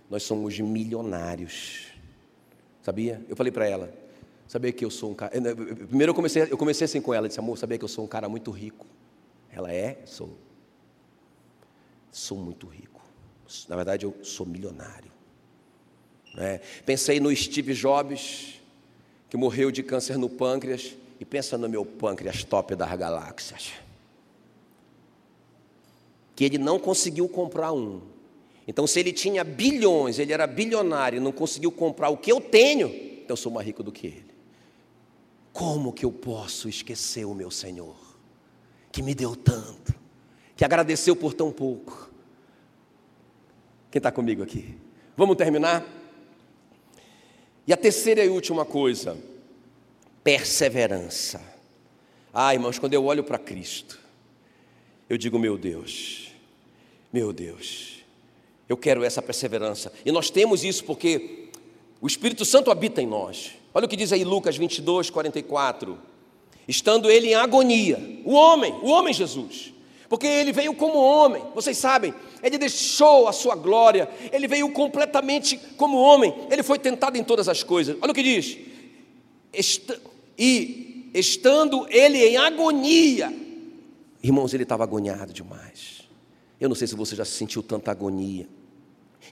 nós 0.09 0.23
somos 0.23 0.59
milionários. 0.59 1.85
Sabia? 2.81 3.23
Eu 3.29 3.35
falei 3.35 3.51
para 3.51 3.67
ela, 3.67 3.93
sabia 4.47 4.71
que 4.71 4.83
eu 4.83 4.89
sou 4.89 5.11
um 5.11 5.13
cara. 5.13 5.31
Primeiro 5.87 6.09
eu 6.09 6.15
comecei, 6.15 6.41
eu 6.49 6.57
comecei 6.57 6.85
assim 6.85 6.99
com 6.99 7.13
ela, 7.13 7.27
disse, 7.27 7.39
amor, 7.39 7.55
sabia 7.57 7.77
que 7.77 7.83
eu 7.83 7.89
sou 7.89 8.03
um 8.03 8.07
cara 8.07 8.27
muito 8.27 8.49
rico. 8.49 8.87
Ela 9.51 9.71
é, 9.71 10.01
sou. 10.05 10.35
Sou 12.11 12.37
muito 12.39 12.65
rico. 12.65 12.99
Na 13.69 13.75
verdade, 13.75 14.05
eu 14.05 14.15
sou 14.23 14.45
milionário. 14.45 15.11
É. 16.35 16.59
Pensei 16.83 17.19
no 17.19 17.33
Steve 17.35 17.73
Jobs, 17.73 18.59
que 19.29 19.37
morreu 19.37 19.69
de 19.69 19.83
câncer 19.83 20.17
no 20.17 20.27
pâncreas 20.27 20.97
e 21.19 21.25
pensa 21.25 21.57
no 21.57 21.67
meu 21.67 21.85
pâncreas 21.85 22.43
top 22.43 22.75
das 22.75 22.95
galáxias. 22.95 23.73
Que 26.35 26.45
ele 26.45 26.57
não 26.57 26.77
conseguiu 26.77 27.27
comprar 27.27 27.71
um. 27.71 28.01
Então, 28.67 28.85
se 28.85 28.99
ele 28.99 29.13
tinha 29.13 29.43
bilhões, 29.43 30.19
ele 30.19 30.33
era 30.33 30.45
bilionário 30.45 31.17
e 31.17 31.19
não 31.19 31.31
conseguiu 31.31 31.71
comprar 31.71 32.09
o 32.09 32.17
que 32.17 32.31
eu 32.31 32.41
tenho, 32.41 32.87
então 32.87 33.33
eu 33.33 33.37
sou 33.37 33.51
mais 33.51 33.65
rico 33.65 33.81
do 33.81 33.91
que 33.91 34.07
ele. 34.07 34.25
Como 35.53 35.93
que 35.93 36.05
eu 36.05 36.11
posso 36.11 36.67
esquecer 36.67 37.25
o 37.25 37.33
meu 37.33 37.49
Senhor, 37.49 37.95
que 38.91 39.01
me 39.01 39.15
deu 39.15 39.35
tanto, 39.35 39.95
que 40.55 40.65
agradeceu 40.65 41.15
por 41.15 41.33
tão 41.33 41.51
pouco? 41.51 42.11
Quem 43.89 43.99
está 43.99 44.11
comigo 44.11 44.43
aqui? 44.43 44.77
Vamos 45.15 45.37
terminar? 45.37 45.85
E 47.65 47.73
a 47.73 47.77
terceira 47.77 48.23
e 48.23 48.29
última 48.29 48.65
coisa, 48.65 49.17
perseverança. 50.27 51.39
Ah, 52.33 52.53
irmãos, 52.53 52.77
quando 52.77 52.93
eu 52.93 53.05
olho 53.05 53.23
para 53.23 53.37
Cristo, 53.37 53.97
eu 55.09 55.17
digo, 55.17 55.39
meu 55.39 55.57
Deus, 55.57 56.33
meu 57.13 57.31
Deus, 57.31 58.03
eu 58.67 58.75
quero 58.75 59.05
essa 59.05 59.21
perseverança. 59.21 59.89
E 60.05 60.11
nós 60.11 60.29
temos 60.29 60.65
isso 60.65 60.83
porque 60.83 61.47
o 62.01 62.07
Espírito 62.07 62.43
Santo 62.43 62.69
habita 62.69 63.01
em 63.01 63.07
nós. 63.07 63.53
Olha 63.73 63.85
o 63.85 63.87
que 63.87 63.95
diz 63.95 64.11
aí 64.11 64.25
Lucas 64.25 64.57
22, 64.57 65.09
44. 65.09 65.97
Estando 66.67 67.09
ele 67.09 67.27
em 67.27 67.35
agonia, 67.35 68.21
o 68.25 68.33
homem, 68.33 68.73
o 68.83 68.87
homem 68.87 69.13
Jesus, 69.13 69.73
porque 70.09 70.27
ele 70.27 70.51
veio 70.51 70.75
como 70.75 70.99
homem, 70.99 71.41
vocês 71.55 71.77
sabem, 71.77 72.13
ele 72.43 72.57
deixou 72.57 73.29
a 73.29 73.31
sua 73.31 73.55
glória, 73.55 74.09
ele 74.33 74.45
veio 74.45 74.69
completamente 74.73 75.57
como 75.77 75.97
homem, 75.97 76.35
ele 76.51 76.63
foi 76.63 76.77
tentado 76.77 77.17
em 77.17 77.23
todas 77.23 77.47
as 77.47 77.63
coisas. 77.63 77.95
Olha 78.01 78.11
o 78.11 78.13
que 78.13 78.21
diz: 78.21 78.57
e 80.37 81.09
estando 81.13 81.87
ele 81.89 82.23
em 82.23 82.37
agonia, 82.37 83.33
irmãos, 84.21 84.53
ele 84.53 84.63
estava 84.63 84.83
agoniado 84.83 85.33
demais. 85.33 86.03
Eu 86.59 86.69
não 86.69 86.75
sei 86.75 86.87
se 86.87 86.95
você 86.95 87.15
já 87.15 87.25
sentiu 87.25 87.63
tanta 87.63 87.91
agonia. 87.91 88.47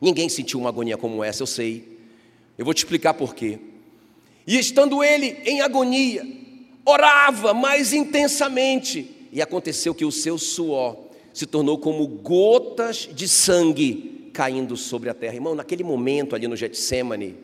Ninguém 0.02 0.30
sentiu 0.30 0.60
uma 0.60 0.70
agonia 0.70 0.98
como 0.98 1.24
essa, 1.24 1.44
eu 1.44 1.48
sei. 1.48 1.98
Eu 2.58 2.65
vou 2.65 2.74
te 2.74 2.80
explicar 2.80 3.13
por 3.13 3.36
quê. 3.36 3.60
E 4.48 4.58
estando 4.58 5.04
ele 5.04 5.38
em 5.44 5.62
agonia, 5.62 6.26
orava 6.86 7.54
mais 7.54 7.94
intensamente, 7.94 9.10
e 9.32 9.41
aconteceu 9.41 9.94
que 9.94 10.06
o 10.06 10.12
seu 10.12 10.38
suor 10.38 10.98
se 11.34 11.46
tornou 11.46 11.78
como 11.78 12.08
gotas 12.08 13.10
de 13.12 13.28
sangue 13.28 14.30
caindo 14.32 14.78
sobre 14.78 15.10
a 15.10 15.13
terra. 15.13 15.34
Irmão, 15.34 15.56
naquele 15.56 15.84
momento 15.84 16.36
ali 16.36 16.48
no 16.48 16.56
Getsemane, 16.56 17.36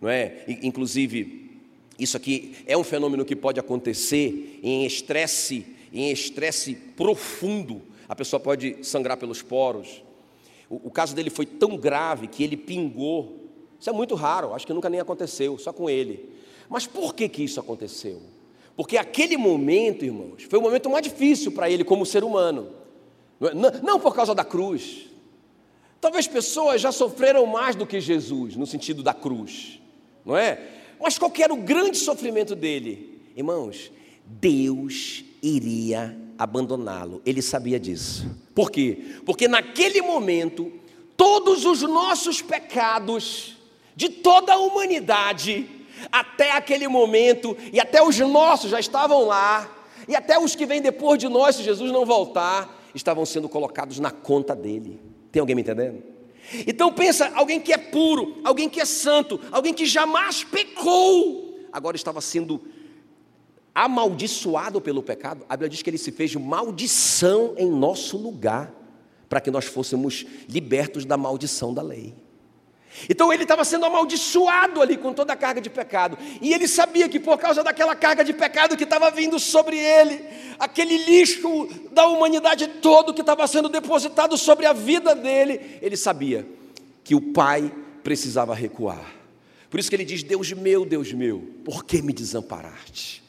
não 0.00 0.08
é? 0.08 0.44
Inclusive 0.62 1.45
isso 1.98 2.16
aqui 2.16 2.54
é 2.66 2.76
um 2.76 2.84
fenômeno 2.84 3.24
que 3.24 3.34
pode 3.34 3.58
acontecer 3.58 4.60
em 4.62 4.84
estresse, 4.84 5.66
em 5.92 6.10
estresse 6.10 6.74
profundo. 6.74 7.82
A 8.08 8.14
pessoa 8.14 8.38
pode 8.38 8.78
sangrar 8.82 9.16
pelos 9.16 9.42
poros. 9.42 10.02
O, 10.68 10.88
o, 10.88 10.90
caso 10.90 11.14
dele 11.14 11.30
foi 11.30 11.46
tão 11.46 11.76
grave 11.76 12.26
que 12.26 12.44
ele 12.44 12.56
pingou. 12.56 13.48
Isso 13.80 13.88
é 13.88 13.92
muito 13.92 14.14
raro, 14.14 14.54
acho 14.54 14.66
que 14.66 14.72
nunca 14.72 14.90
nem 14.90 15.00
aconteceu, 15.00 15.56
só 15.58 15.72
com 15.72 15.88
ele. 15.88 16.28
Mas 16.68 16.86
por 16.86 17.14
que, 17.14 17.28
que 17.28 17.42
isso 17.42 17.60
aconteceu? 17.60 18.20
Porque 18.76 18.98
aquele 18.98 19.36
momento, 19.36 20.04
irmãos, 20.04 20.42
foi 20.42 20.58
o 20.58 20.62
momento 20.62 20.90
mais 20.90 21.02
difícil 21.02 21.52
para 21.52 21.70
ele 21.70 21.84
como 21.84 22.04
ser 22.04 22.24
humano. 22.24 22.70
Não, 23.40 23.68
é? 23.68 23.80
não 23.82 24.00
por 24.00 24.14
causa 24.14 24.34
da 24.34 24.44
cruz. 24.44 25.06
Talvez 26.00 26.26
pessoas 26.26 26.80
já 26.80 26.92
sofreram 26.92 27.46
mais 27.46 27.74
do 27.74 27.86
que 27.86 28.00
Jesus, 28.00 28.54
no 28.54 28.66
sentido 28.66 29.02
da 29.02 29.14
cruz, 29.14 29.80
não 30.24 30.36
é? 30.36 30.75
Mas 31.00 31.18
qual 31.18 31.32
era 31.38 31.52
o 31.52 31.58
grande 31.58 31.98
sofrimento 31.98 32.54
dele? 32.54 33.20
Irmãos, 33.36 33.90
Deus 34.24 35.24
iria 35.42 36.16
abandoná-lo. 36.38 37.22
Ele 37.24 37.42
sabia 37.42 37.78
disso. 37.78 38.28
Por 38.54 38.70
quê? 38.70 39.16
Porque 39.24 39.46
naquele 39.46 40.02
momento, 40.02 40.72
todos 41.16 41.64
os 41.64 41.82
nossos 41.82 42.42
pecados, 42.42 43.56
de 43.94 44.08
toda 44.08 44.54
a 44.54 44.58
humanidade, 44.58 45.68
até 46.10 46.52
aquele 46.52 46.88
momento, 46.88 47.56
e 47.72 47.80
até 47.80 48.02
os 48.02 48.18
nossos 48.18 48.70
já 48.70 48.80
estavam 48.80 49.26
lá, 49.26 49.72
e 50.08 50.14
até 50.14 50.38
os 50.38 50.54
que 50.54 50.66
vêm 50.66 50.80
depois 50.80 51.18
de 51.18 51.28
nós, 51.28 51.56
se 51.56 51.62
Jesus 51.62 51.90
não 51.90 52.04
voltar, 52.04 52.84
estavam 52.94 53.24
sendo 53.26 53.48
colocados 53.48 53.98
na 53.98 54.10
conta 54.10 54.54
dele. 54.54 55.00
Tem 55.32 55.40
alguém 55.40 55.54
me 55.56 55.62
entendendo? 55.62 56.02
Então 56.66 56.92
pensa, 56.92 57.32
alguém 57.34 57.60
que 57.60 57.72
é 57.72 57.78
puro, 57.78 58.40
alguém 58.44 58.68
que 58.68 58.80
é 58.80 58.84
santo, 58.84 59.40
alguém 59.50 59.74
que 59.74 59.86
jamais 59.86 60.44
pecou, 60.44 61.58
agora 61.72 61.96
estava 61.96 62.20
sendo 62.20 62.62
amaldiçoado 63.74 64.80
pelo 64.80 65.02
pecado. 65.02 65.44
A 65.48 65.56
Bíblia 65.56 65.68
diz 65.68 65.82
que 65.82 65.90
ele 65.90 65.98
se 65.98 66.10
fez 66.10 66.34
maldição 66.34 67.54
em 67.58 67.70
nosso 67.70 68.16
lugar, 68.16 68.72
para 69.28 69.40
que 69.40 69.50
nós 69.50 69.66
fôssemos 69.66 70.24
libertos 70.48 71.04
da 71.04 71.16
maldição 71.16 71.74
da 71.74 71.82
lei. 71.82 72.14
Então 73.08 73.32
ele 73.32 73.42
estava 73.42 73.64
sendo 73.64 73.84
amaldiçoado 73.84 74.80
ali 74.80 74.96
com 74.96 75.12
toda 75.12 75.32
a 75.32 75.36
carga 75.36 75.60
de 75.60 75.70
pecado. 75.70 76.18
E 76.40 76.52
ele 76.52 76.66
sabia 76.66 77.08
que 77.08 77.20
por 77.20 77.38
causa 77.38 77.62
daquela 77.62 77.94
carga 77.94 78.24
de 78.24 78.32
pecado 78.32 78.76
que 78.76 78.84
estava 78.84 79.10
vindo 79.10 79.38
sobre 79.38 79.78
ele, 79.78 80.24
aquele 80.58 80.96
lixo 80.98 81.68
da 81.92 82.06
humanidade 82.06 82.66
todo 82.80 83.14
que 83.14 83.20
estava 83.20 83.46
sendo 83.46 83.68
depositado 83.68 84.36
sobre 84.36 84.66
a 84.66 84.72
vida 84.72 85.14
dele, 85.14 85.78
ele 85.82 85.96
sabia 85.96 86.46
que 87.04 87.14
o 87.14 87.20
pai 87.20 87.72
precisava 88.02 88.54
recuar. 88.54 89.14
Por 89.68 89.78
isso 89.78 89.90
que 89.90 89.96
ele 89.96 90.04
diz: 90.04 90.22
Deus 90.22 90.52
meu, 90.52 90.84
Deus 90.84 91.12
meu, 91.12 91.40
por 91.64 91.84
que 91.84 92.00
me 92.00 92.12
desamparaste? 92.12 93.22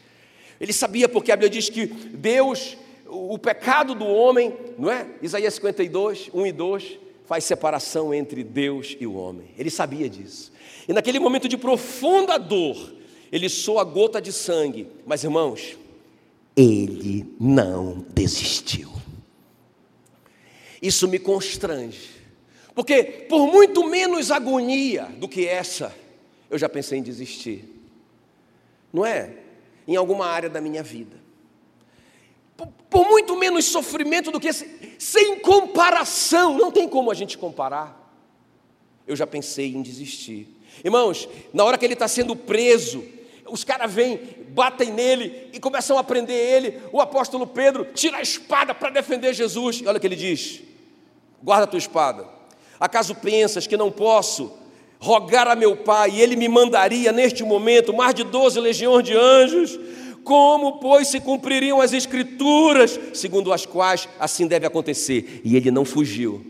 Ele 0.60 0.74
sabia 0.74 1.08
porque 1.08 1.32
a 1.32 1.36
Bíblia 1.36 1.50
diz 1.50 1.70
que 1.70 1.86
Deus, 1.86 2.78
o 3.06 3.38
pecado 3.38 3.94
do 3.94 4.06
homem, 4.06 4.56
não 4.78 4.90
é? 4.90 5.08
Isaías 5.22 5.54
52, 5.54 6.32
1 6.34 6.48
e 6.48 6.52
2 6.52 7.07
faz 7.28 7.44
separação 7.44 8.14
entre 8.14 8.42
Deus 8.42 8.96
e 9.00 9.06
o 9.06 9.14
homem. 9.14 9.50
Ele 9.58 9.70
sabia 9.70 10.10
disso. 10.10 10.52
E 10.88 10.94
naquele 10.94 11.20
momento 11.20 11.48
de 11.48 11.58
profunda 11.58 12.40
dor, 12.40 12.94
ele 13.30 13.50
soa 13.50 13.82
a 13.82 13.84
gota 13.84 14.22
de 14.22 14.32
sangue. 14.32 14.88
Mas 15.06 15.26
irmãos, 15.26 15.78
ele 16.56 17.26
não 17.38 18.06
desistiu. 18.14 18.90
Isso 20.82 21.06
me 21.08 21.20
constrange. 21.20 22.16
Porque 22.74 23.04
por 23.04 23.46
muito 23.48 23.84
menos 23.90 24.32
agonia 24.32 25.06
do 25.20 25.28
que 25.28 25.46
essa, 25.46 25.94
eu 26.50 26.58
já 26.58 26.70
pensei 26.70 27.00
em 27.00 27.04
desistir. 27.04 27.66
Não 28.94 29.06
é? 29.06 29.34
Em 29.86 29.98
alguma 29.98 30.28
área 30.28 30.50
da 30.50 30.62
minha 30.62 30.82
vida 30.82 31.27
por, 32.90 33.08
muito 33.08 33.36
menos 33.38 33.66
sofrimento 33.66 34.32
do 34.32 34.40
que 34.40 34.48
esse, 34.48 34.96
sem 34.98 35.40
comparação, 35.40 36.58
não 36.58 36.72
tem 36.72 36.90
como 36.90 37.12
a 37.12 37.14
gente 37.14 37.38
comparar. 37.38 37.96
Eu 39.06 39.16
já 39.16 39.28
pensei 39.28 39.74
em 39.74 39.82
desistir. 39.82 40.48
Irmãos, 40.84 41.30
na 41.54 41.64
hora 41.64 41.78
que 41.78 41.86
ele 41.86 41.94
está 41.94 42.08
sendo 42.08 42.36
preso, 42.36 43.04
os 43.50 43.64
caras 43.64 43.92
vêm, 43.92 44.20
batem 44.50 44.92
nele 44.92 45.50
e 45.54 45.60
começam 45.60 45.98
a 45.98 46.04
prender 46.04 46.36
ele. 46.36 46.82
O 46.92 47.00
apóstolo 47.00 47.48
Pedro 47.48 47.86
tira 47.94 48.18
a 48.18 48.22
espada 48.22 48.74
para 48.74 48.90
defender 48.90 49.34
Jesus. 49.34 49.80
E 49.82 49.88
olha 49.88 49.98
o 49.98 50.00
que 50.00 50.08
ele 50.08 50.16
diz: 50.16 50.62
guarda 51.42 51.64
a 51.64 51.68
tua 51.68 51.78
espada. 51.78 52.28
Acaso 52.80 53.16
pensas 53.16 53.66
que 53.66 53.78
não 53.78 53.92
posso 53.92 54.52
rogar 55.00 55.48
a 55.48 55.56
meu 55.56 55.78
pai 55.78 56.12
e 56.12 56.22
ele 56.22 56.36
me 56.36 56.48
mandaria 56.48 57.12
neste 57.12 57.44
momento 57.44 57.94
mais 57.94 58.14
de 58.14 58.24
doze 58.24 58.60
legiões 58.60 59.04
de 59.04 59.16
anjos? 59.16 59.80
Como, 60.28 60.74
pois, 60.74 61.08
se 61.08 61.22
cumpririam 61.22 61.80
as 61.80 61.94
Escrituras, 61.94 63.00
segundo 63.14 63.54
as 63.54 63.66
quais 63.66 64.10
assim 64.20 64.46
deve 64.46 64.66
acontecer? 64.66 65.40
E 65.42 65.56
ele 65.56 65.72
não 65.72 65.86
fugiu, 65.86 66.46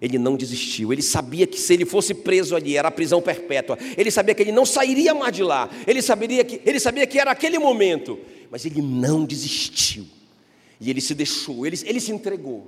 ele 0.00 0.16
não 0.16 0.34
desistiu. 0.34 0.94
Ele 0.94 1.02
sabia 1.02 1.46
que 1.46 1.60
se 1.60 1.74
ele 1.74 1.84
fosse 1.84 2.14
preso 2.14 2.56
ali, 2.56 2.74
era 2.74 2.90
prisão 2.90 3.20
perpétua. 3.20 3.76
Ele 3.98 4.10
sabia 4.10 4.34
que 4.34 4.40
ele 4.40 4.50
não 4.50 4.64
sairia 4.64 5.12
mais 5.12 5.36
de 5.36 5.42
lá. 5.42 5.68
Ele 5.86 6.00
sabia 6.00 6.42
que, 6.42 6.62
ele 6.64 6.80
sabia 6.80 7.06
que 7.06 7.18
era 7.18 7.30
aquele 7.30 7.58
momento. 7.58 8.18
Mas 8.50 8.64
ele 8.64 8.80
não 8.80 9.26
desistiu. 9.26 10.06
E 10.80 10.88
ele 10.88 11.02
se 11.02 11.14
deixou, 11.14 11.66
ele, 11.66 11.78
ele 11.84 12.00
se 12.00 12.12
entregou. 12.12 12.66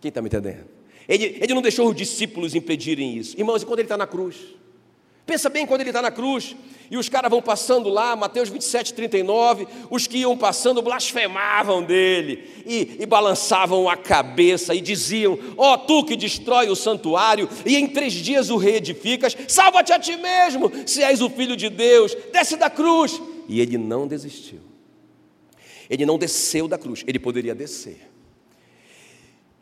Quem 0.00 0.08
está 0.08 0.22
me 0.22 0.28
entendendo? 0.28 0.64
Ele, 1.06 1.36
ele 1.42 1.52
não 1.52 1.60
deixou 1.60 1.90
os 1.90 1.94
discípulos 1.94 2.54
impedirem 2.54 3.18
isso. 3.18 3.38
Irmãos, 3.38 3.62
e 3.62 3.66
quando 3.66 3.80
ele 3.80 3.84
está 3.84 3.98
na 3.98 4.06
cruz? 4.06 4.36
Pensa 5.24 5.48
bem 5.48 5.66
quando 5.66 5.82
ele 5.82 5.90
está 5.90 6.02
na 6.02 6.10
cruz 6.10 6.56
e 6.92 6.96
os 6.98 7.08
caras 7.08 7.30
vão 7.30 7.40
passando 7.40 7.88
lá, 7.88 8.14
Mateus 8.14 8.50
27, 8.50 8.92
39, 8.92 9.66
os 9.88 10.06
que 10.06 10.18
iam 10.18 10.36
passando 10.36 10.82
blasfemavam 10.82 11.82
dele 11.82 12.62
e, 12.66 12.98
e 13.00 13.06
balançavam 13.06 13.88
a 13.88 13.96
cabeça 13.96 14.74
e 14.74 14.80
diziam: 14.82 15.38
Ó, 15.56 15.72
oh, 15.72 15.78
tu 15.78 16.04
que 16.04 16.16
destrói 16.16 16.68
o 16.68 16.76
santuário 16.76 17.48
e 17.64 17.76
em 17.76 17.86
três 17.86 18.12
dias 18.12 18.50
o 18.50 18.58
reedificas, 18.58 19.34
salva-te 19.48 19.90
a 19.90 19.98
ti 19.98 20.18
mesmo, 20.18 20.70
se 20.84 21.02
és 21.02 21.22
o 21.22 21.30
filho 21.30 21.56
de 21.56 21.70
Deus, 21.70 22.14
desce 22.30 22.56
da 22.56 22.68
cruz. 22.68 23.18
E 23.48 23.58
ele 23.58 23.78
não 23.78 24.06
desistiu, 24.06 24.60
ele 25.88 26.04
não 26.04 26.18
desceu 26.18 26.68
da 26.68 26.76
cruz, 26.76 27.04
ele 27.06 27.18
poderia 27.18 27.54
descer. 27.54 28.11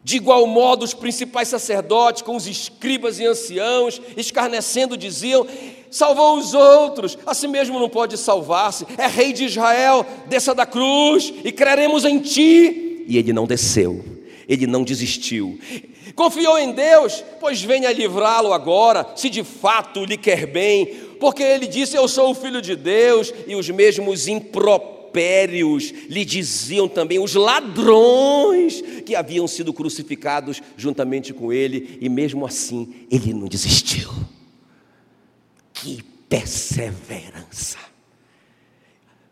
De 0.02 0.16
igual 0.16 0.46
modo, 0.46 0.82
os 0.82 0.94
principais 0.94 1.48
sacerdotes, 1.48 2.22
com 2.22 2.34
os 2.34 2.46
escribas 2.46 3.20
e 3.20 3.26
anciãos, 3.26 4.00
escarnecendo, 4.16 4.96
diziam: 4.96 5.46
salvou 5.90 6.38
os 6.38 6.54
outros, 6.54 7.18
a 7.26 7.34
si 7.34 7.46
mesmo 7.46 7.78
não 7.78 7.88
pode 7.88 8.16
salvar-se, 8.16 8.86
é 8.96 9.06
rei 9.06 9.32
de 9.32 9.44
Israel, 9.44 10.06
desça 10.26 10.54
da 10.54 10.64
cruz 10.64 11.32
e 11.44 11.52
creremos 11.52 12.04
em 12.04 12.18
ti. 12.18 13.04
E 13.06 13.18
ele 13.18 13.32
não 13.32 13.46
desceu, 13.46 14.02
ele 14.48 14.66
não 14.66 14.82
desistiu. 14.82 15.58
Confiou 16.14 16.58
em 16.58 16.72
Deus, 16.72 17.22
pois 17.38 17.62
venha 17.62 17.92
livrá-lo 17.92 18.54
agora, 18.54 19.06
se 19.14 19.28
de 19.28 19.44
fato 19.44 20.04
lhe 20.04 20.16
quer 20.16 20.46
bem, 20.46 20.86
porque 21.20 21.42
ele 21.42 21.66
disse: 21.66 21.94
Eu 21.94 22.08
sou 22.08 22.30
o 22.30 22.34
filho 22.34 22.62
de 22.62 22.74
Deus, 22.74 23.32
e 23.46 23.54
os 23.54 23.68
mesmos 23.68 24.26
impropérios 24.28 24.99
impérios 25.10 25.90
lhe 26.08 26.24
diziam 26.24 26.88
também 26.88 27.18
os 27.18 27.34
ladrões 27.34 28.80
que 29.04 29.16
haviam 29.16 29.46
sido 29.48 29.72
crucificados 29.72 30.62
juntamente 30.76 31.34
com 31.34 31.52
ele, 31.52 31.98
e 32.00 32.08
mesmo 32.08 32.46
assim 32.46 33.06
ele 33.10 33.34
não 33.34 33.48
desistiu. 33.48 34.10
Que 35.72 36.02
perseverança! 36.28 37.78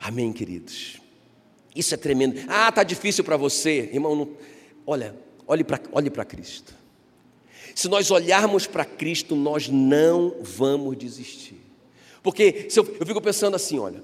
Amém, 0.00 0.32
queridos? 0.32 0.96
Isso 1.74 1.94
é 1.94 1.96
tremendo. 1.96 2.40
Ah, 2.48 2.68
está 2.68 2.82
difícil 2.82 3.22
para 3.22 3.36
você, 3.36 3.90
irmão. 3.92 4.16
Não... 4.16 4.28
Olha, 4.86 5.14
olhe 5.46 5.62
para 5.62 5.80
olhe 5.92 6.10
Cristo. 6.10 6.74
Se 7.74 7.88
nós 7.88 8.10
olharmos 8.10 8.66
para 8.66 8.84
Cristo, 8.84 9.36
nós 9.36 9.68
não 9.68 10.36
vamos 10.40 10.96
desistir. 10.96 11.60
Porque 12.22 12.66
se 12.68 12.80
eu, 12.80 12.96
eu 12.98 13.06
fico 13.06 13.20
pensando 13.20 13.54
assim: 13.54 13.78
olha, 13.78 14.02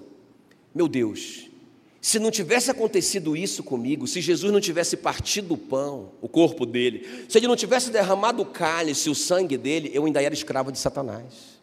meu 0.75 0.87
Deus, 0.87 1.49
se 2.05 2.19
não 2.19 2.31
tivesse 2.31 2.71
acontecido 2.71 3.35
isso 3.35 3.63
comigo, 3.63 4.07
se 4.07 4.21
Jesus 4.21 4.53
não 4.53 4.61
tivesse 4.61 4.95
partido 4.95 5.55
o 5.55 5.57
pão, 5.57 6.11
o 6.21 6.29
corpo 6.29 6.67
dele, 6.67 7.25
se 7.31 7.39
ele 7.39 7.49
não 7.49 7.57
tivesse 7.57 7.91
derramado 7.91 8.43
o 8.43 8.45
cálice, 8.45 9.09
o 9.09 9.15
sangue 9.15 9.57
dele, 9.57 9.91
eu 9.91 10.05
ainda 10.05 10.21
era 10.21 10.35
escravo 10.35 10.71
de 10.71 10.79
Satanás. 10.79 11.59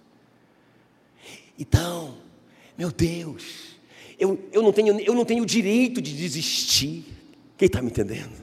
Então, 1.60 2.18
meu 2.76 2.92
Deus, 2.92 3.44
eu, 4.18 4.39
eu, 4.52 4.64
não, 4.64 4.74
tenho, 4.74 5.00
eu 5.02 5.14
não 5.14 5.26
tenho 5.26 5.46
direito 5.46 6.02
de 6.02 6.12
desistir. 6.12 7.06
Quem 7.56 7.68
está 7.68 7.80
me 7.80 7.92
entendendo? 7.92 8.34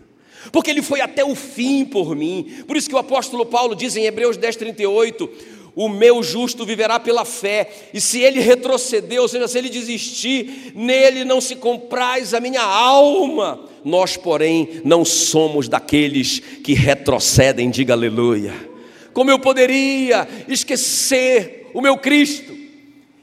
Porque 0.52 0.70
ele 0.70 0.82
foi 0.82 1.00
até 1.00 1.24
o 1.24 1.34
fim 1.34 1.84
por 1.84 2.14
mim. 2.14 2.62
Por 2.68 2.76
isso 2.76 2.88
que 2.88 2.94
o 2.94 2.98
apóstolo 2.98 3.44
Paulo 3.44 3.74
diz 3.74 3.96
em 3.96 4.04
Hebreus 4.04 4.36
10, 4.36 4.54
38: 4.54 5.28
o 5.74 5.88
meu 5.88 6.22
justo 6.22 6.64
viverá 6.64 6.98
pela 6.98 7.24
fé, 7.24 7.70
e 7.94 8.00
se 8.00 8.20
ele 8.20 8.40
retroceder, 8.40 9.20
ou 9.20 9.28
seja, 9.28 9.46
se 9.46 9.58
ele 9.58 9.68
desistir, 9.68 10.72
nele 10.74 11.24
não 11.24 11.40
se 11.40 11.56
compraz 11.56 12.34
a 12.34 12.40
minha 12.40 12.62
alma. 12.62 13.64
Nós, 13.84 14.16
porém, 14.16 14.80
não 14.84 15.04
somos 15.04 15.68
daqueles 15.68 16.40
que 16.40 16.74
retrocedem, 16.74 17.70
diga 17.70 17.94
aleluia. 17.94 18.52
Como 19.12 19.30
eu 19.30 19.38
poderia 19.38 20.28
esquecer 20.48 21.70
o 21.72 21.80
meu 21.80 21.96
Cristo, 21.96 22.56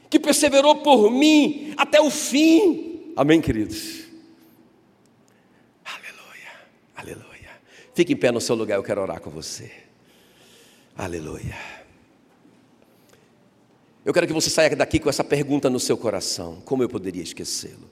que 0.10 0.20
perseverou 0.20 0.76
por 0.76 1.12
mim 1.12 1.74
até 1.78 2.00
o 2.00 2.10
fim? 2.10 3.12
Amém, 3.16 3.42
queridos? 3.42 4.06
Aleluia, 5.86 6.52
aleluia. 6.96 7.50
Fique 7.94 8.14
em 8.14 8.18
pé 8.18 8.32
no 8.32 8.42
seu 8.42 8.56
lugar, 8.56 8.76
eu 8.76 8.84
quero 8.84 9.02
orar 9.02 9.20
com 9.20 9.30
você. 9.30 9.72
Aleluia. 10.98 11.85
Eu 14.06 14.14
quero 14.14 14.28
que 14.28 14.34
você 14.34 14.52
saia 14.52 14.76
daqui 14.76 15.00
com 15.00 15.10
essa 15.10 15.24
pergunta 15.24 15.68
no 15.68 15.80
seu 15.80 15.98
coração: 15.98 16.62
como 16.64 16.84
eu 16.84 16.88
poderia 16.88 17.24
esquecê-lo? 17.24 17.90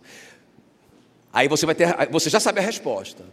Aí 1.33 1.47
você 1.47 1.65
vai 1.65 1.73
ter, 1.73 1.87
você 2.11 2.29
já 2.29 2.39
sabe 2.39 2.59
a 2.59 2.63
resposta. 2.63 3.25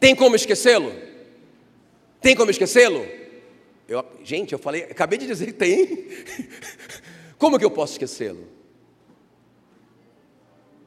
Tem 0.00 0.16
como 0.16 0.34
esquecê-lo? 0.34 0.90
Tem 2.22 2.34
como 2.34 2.50
esquecê-lo? 2.50 3.06
Eu, 3.86 4.04
gente, 4.24 4.52
eu 4.52 4.58
falei, 4.58 4.84
acabei 4.84 5.18
de 5.18 5.26
dizer 5.26 5.46
que 5.46 5.52
tem. 5.52 6.08
Como 7.38 7.56
que 7.58 7.64
eu 7.64 7.70
posso 7.70 7.92
esquecê-lo? 7.92 8.48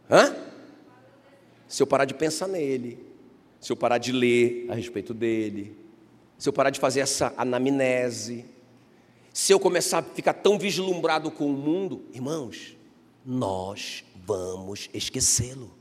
Hã? 0.09 0.36
Se 1.67 1.82
eu 1.82 1.88
parar 1.88 2.03
de 2.03 2.13
pensar 2.13 2.47
nele, 2.47 2.99
se 3.59 3.71
eu 3.71 3.77
parar 3.77 3.97
de 3.97 4.11
ler 4.11 4.65
a 4.69 4.75
respeito 4.75 5.13
dele, 5.13 5.75
se 6.38 6.49
eu 6.49 6.53
parar 6.53 6.69
de 6.69 6.79
fazer 6.79 6.99
essa 6.99 7.34
anamnese, 7.38 8.45
se 9.34 9.53
eu 9.53 9.59
começar 9.59 9.99
a 9.99 10.03
ficar 10.03 10.34
tão 10.34 10.57
vislumbrado 10.59 11.32
com 11.32 11.47
o 11.47 11.53
mundo, 11.53 12.03
irmãos, 12.13 12.75
nós 13.25 14.03
vamos 14.25 14.89
esquecê-lo. 14.93 15.71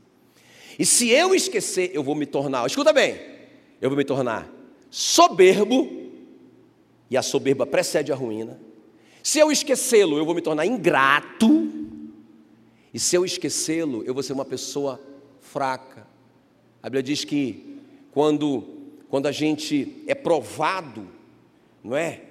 E 0.79 0.85
se 0.85 1.09
eu 1.09 1.35
esquecer, 1.35 1.91
eu 1.93 2.03
vou 2.03 2.15
me 2.15 2.25
tornar, 2.25 2.65
escuta 2.65 2.93
bem, 2.93 3.19
eu 3.81 3.89
vou 3.89 3.97
me 3.97 4.05
tornar 4.05 4.49
soberbo, 4.89 5.89
e 7.09 7.17
a 7.17 7.21
soberba 7.21 7.65
precede 7.65 8.11
a 8.11 8.15
ruína. 8.15 8.59
Se 9.21 9.39
eu 9.39 9.51
esquecê-lo, 9.51 10.17
eu 10.17 10.25
vou 10.25 10.33
me 10.33 10.41
tornar 10.41 10.65
ingrato, 10.65 11.69
e 12.93 12.99
se 12.99 13.15
eu 13.15 13.25
esquecê-lo, 13.25 14.03
eu 14.03 14.13
vou 14.13 14.23
ser 14.23 14.33
uma 14.33 14.45
pessoa 14.45 14.99
fraca. 15.39 16.07
A 16.81 16.87
Bíblia 16.89 17.03
diz 17.03 17.25
que 17.25 17.79
quando, 18.11 18.63
quando 19.09 19.27
a 19.27 19.31
gente 19.31 20.03
é 20.07 20.15
provado, 20.15 21.07
não 21.83 21.95
é? 21.95 22.21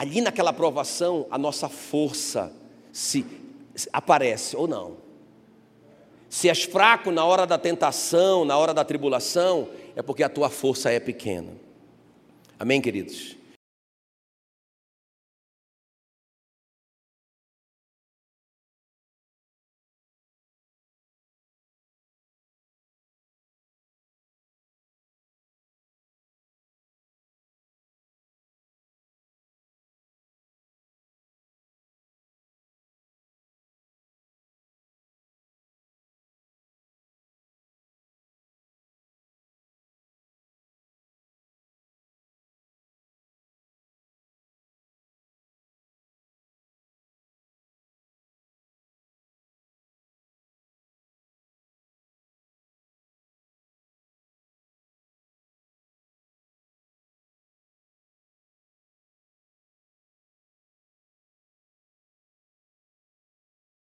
Ali 0.00 0.22
naquela 0.22 0.50
provação, 0.50 1.26
a 1.30 1.36
nossa 1.36 1.68
força 1.68 2.50
se, 2.90 3.22
aparece 3.92 4.56
ou 4.56 4.66
não. 4.66 4.96
Se 6.26 6.48
és 6.48 6.62
fraco 6.62 7.10
na 7.10 7.22
hora 7.22 7.46
da 7.46 7.58
tentação, 7.58 8.46
na 8.46 8.56
hora 8.56 8.72
da 8.72 8.82
tribulação, 8.82 9.68
é 9.94 10.00
porque 10.00 10.22
a 10.22 10.28
tua 10.30 10.48
força 10.48 10.90
é 10.90 10.98
pequena. 10.98 11.52
Amém, 12.58 12.80
queridos? 12.80 13.36